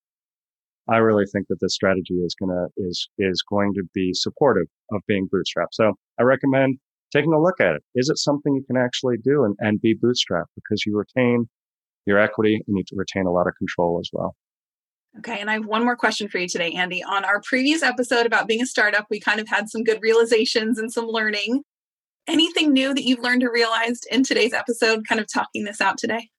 I 0.90 0.98
really 0.98 1.26
think 1.32 1.48
that 1.48 1.58
this 1.62 1.74
strategy 1.74 2.16
is 2.16 2.36
going 2.36 2.50
to, 2.50 2.68
is, 2.78 3.08
is 3.18 3.44
going 3.50 3.74
to 3.76 3.84
be 3.94 4.12
supportive 4.14 4.68
of 4.92 5.02
being 5.08 5.28
bootstrapped. 5.34 5.74
So 5.74 5.94
I 6.20 6.24
recommend 6.24 6.78
taking 7.12 7.34
a 7.34 7.42
look 7.42 7.62
at 7.62 7.76
it. 7.76 7.84
Is 7.96 8.10
it 8.10 8.18
something 8.18 8.54
you 8.54 8.66
can 8.66 8.78
actually 8.78 9.18
do 9.24 9.46
and, 9.46 9.56
and 9.60 9.80
be 9.82 9.96
bootstrapped 9.96 10.52
because 10.56 10.84
you 10.86 10.98
retain 10.98 11.48
your 12.06 12.20
equity 12.20 12.62
and 12.68 12.78
you 12.78 12.84
retain 12.94 13.26
a 13.26 13.32
lot 13.32 13.48
of 13.48 13.56
control 13.58 14.00
as 14.00 14.10
well. 14.12 14.36
Okay, 15.20 15.40
and 15.40 15.50
I 15.50 15.54
have 15.54 15.66
one 15.66 15.84
more 15.84 15.96
question 15.96 16.28
for 16.28 16.40
you 16.40 16.48
today, 16.48 16.72
Andy. 16.72 17.04
On 17.04 17.24
our 17.24 17.40
previous 17.42 17.84
episode 17.84 18.26
about 18.26 18.48
being 18.48 18.62
a 18.62 18.66
startup, 18.66 19.06
we 19.10 19.20
kind 19.20 19.40
of 19.40 19.48
had 19.48 19.70
some 19.70 19.84
good 19.84 20.00
realizations 20.02 20.80
and 20.80 20.92
some 20.92 21.06
learning 21.08 21.62
anything 22.28 22.72
new 22.72 22.94
that 22.94 23.04
you've 23.04 23.20
learned 23.20 23.44
or 23.44 23.52
realized 23.52 24.08
in 24.10 24.24
today's 24.24 24.54
episode, 24.54 25.06
kind 25.08 25.20
of 25.20 25.28
talking 25.32 25.66
this 25.66 25.82
out 25.82 25.98
today? 25.98 26.30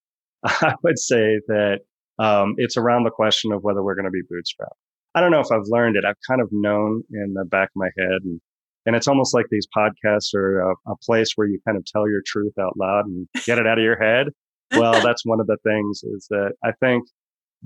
I 0.44 0.74
would 0.82 0.98
say 0.98 1.40
that 1.48 1.80
um, 2.20 2.54
it's 2.58 2.76
around 2.76 3.04
the 3.04 3.10
question 3.10 3.50
of 3.50 3.62
whether 3.62 3.82
we're 3.82 3.94
going 3.94 4.04
to 4.04 4.10
be 4.10 4.22
bootstrapped. 4.22 4.76
I 5.14 5.20
don't 5.20 5.30
know 5.30 5.40
if 5.40 5.50
I've 5.50 5.66
learned 5.66 5.96
it. 5.96 6.04
I've 6.04 6.20
kind 6.28 6.40
of 6.40 6.48
known 6.52 7.02
in 7.10 7.34
the 7.34 7.44
back 7.44 7.70
of 7.70 7.76
my 7.76 7.88
head, 7.98 8.22
and 8.22 8.40
and 8.86 8.94
it's 8.94 9.08
almost 9.08 9.34
like 9.34 9.46
these 9.50 9.66
podcasts 9.76 10.34
are 10.34 10.60
a, 10.60 10.74
a 10.86 10.96
place 11.04 11.32
where 11.36 11.46
you 11.46 11.58
kind 11.66 11.76
of 11.76 11.84
tell 11.84 12.08
your 12.08 12.22
truth 12.24 12.52
out 12.58 12.76
loud 12.76 13.06
and 13.06 13.28
get 13.44 13.58
it 13.58 13.66
out 13.66 13.78
of 13.78 13.84
your 13.84 14.00
head. 14.00 14.28
Well, 14.72 14.92
that's 15.02 15.24
one 15.24 15.40
of 15.40 15.46
the 15.46 15.58
things 15.64 16.02
is 16.02 16.26
that 16.30 16.52
I 16.64 16.72
think 16.80 17.04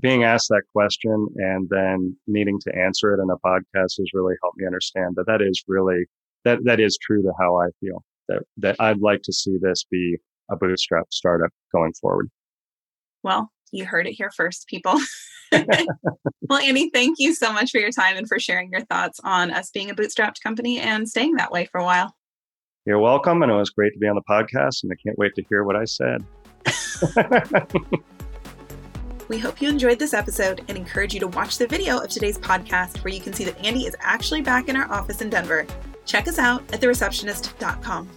being 0.01 0.23
asked 0.23 0.49
that 0.49 0.63
question 0.73 1.27
and 1.37 1.69
then 1.69 2.17
needing 2.27 2.59
to 2.61 2.75
answer 2.75 3.13
it 3.13 3.21
in 3.21 3.29
a 3.29 3.37
podcast 3.37 3.97
has 3.97 4.09
really 4.13 4.35
helped 4.41 4.57
me 4.57 4.65
understand 4.65 5.15
that 5.15 5.25
that 5.27 5.41
is 5.41 5.63
really 5.67 6.05
that 6.43 6.59
that 6.63 6.79
is 6.79 6.97
true 7.01 7.21
to 7.21 7.31
how 7.39 7.57
I 7.57 7.67
feel. 7.79 8.03
That 8.27 8.43
that 8.57 8.75
I'd 8.79 9.01
like 9.01 9.21
to 9.23 9.33
see 9.33 9.57
this 9.61 9.85
be 9.89 10.17
a 10.49 10.55
bootstrap 10.55 11.05
startup 11.11 11.51
going 11.73 11.93
forward. 11.93 12.29
Well, 13.23 13.51
you 13.71 13.85
heard 13.85 14.07
it 14.07 14.13
here 14.13 14.31
first, 14.35 14.67
people. 14.67 14.99
well, 15.51 16.59
Andy, 16.59 16.89
thank 16.93 17.17
you 17.19 17.33
so 17.33 17.53
much 17.53 17.71
for 17.71 17.79
your 17.79 17.91
time 17.91 18.17
and 18.17 18.27
for 18.27 18.39
sharing 18.39 18.71
your 18.71 18.85
thoughts 18.85 19.19
on 19.23 19.51
us 19.51 19.71
being 19.71 19.89
a 19.89 19.95
bootstrapped 19.95 20.41
company 20.41 20.79
and 20.79 21.07
staying 21.07 21.35
that 21.35 21.51
way 21.51 21.65
for 21.65 21.79
a 21.79 21.83
while. 21.83 22.15
You're 22.85 22.99
welcome. 22.99 23.41
And 23.41 23.51
it 23.51 23.55
was 23.55 23.69
great 23.69 23.93
to 23.93 23.99
be 23.99 24.07
on 24.07 24.15
the 24.15 24.21
podcast. 24.29 24.83
And 24.83 24.91
I 24.91 24.95
can't 25.03 25.17
wait 25.17 25.33
to 25.35 25.43
hear 25.49 25.63
what 25.63 25.75
I 25.75 25.85
said. 25.85 26.23
We 29.27 29.39
hope 29.39 29.61
you 29.61 29.69
enjoyed 29.69 29.97
this 29.97 30.13
episode 30.13 30.63
and 30.67 30.77
encourage 30.77 31.13
you 31.13 31.19
to 31.21 31.27
watch 31.27 31.57
the 31.57 31.65
video 31.65 31.97
of 31.97 32.09
today's 32.09 32.37
podcast 32.37 33.03
where 33.03 33.13
you 33.13 33.19
can 33.19 33.33
see 33.33 33.43
that 33.45 33.57
Andy 33.63 33.87
is 33.87 33.95
actually 33.99 34.41
back 34.41 34.69
in 34.69 34.75
our 34.75 34.91
office 34.91 35.21
in 35.21 35.29
Denver. 35.29 35.65
Check 36.05 36.27
us 36.27 36.37
out 36.37 36.61
at 36.71 36.79
thereceptionist.com. 36.79 38.07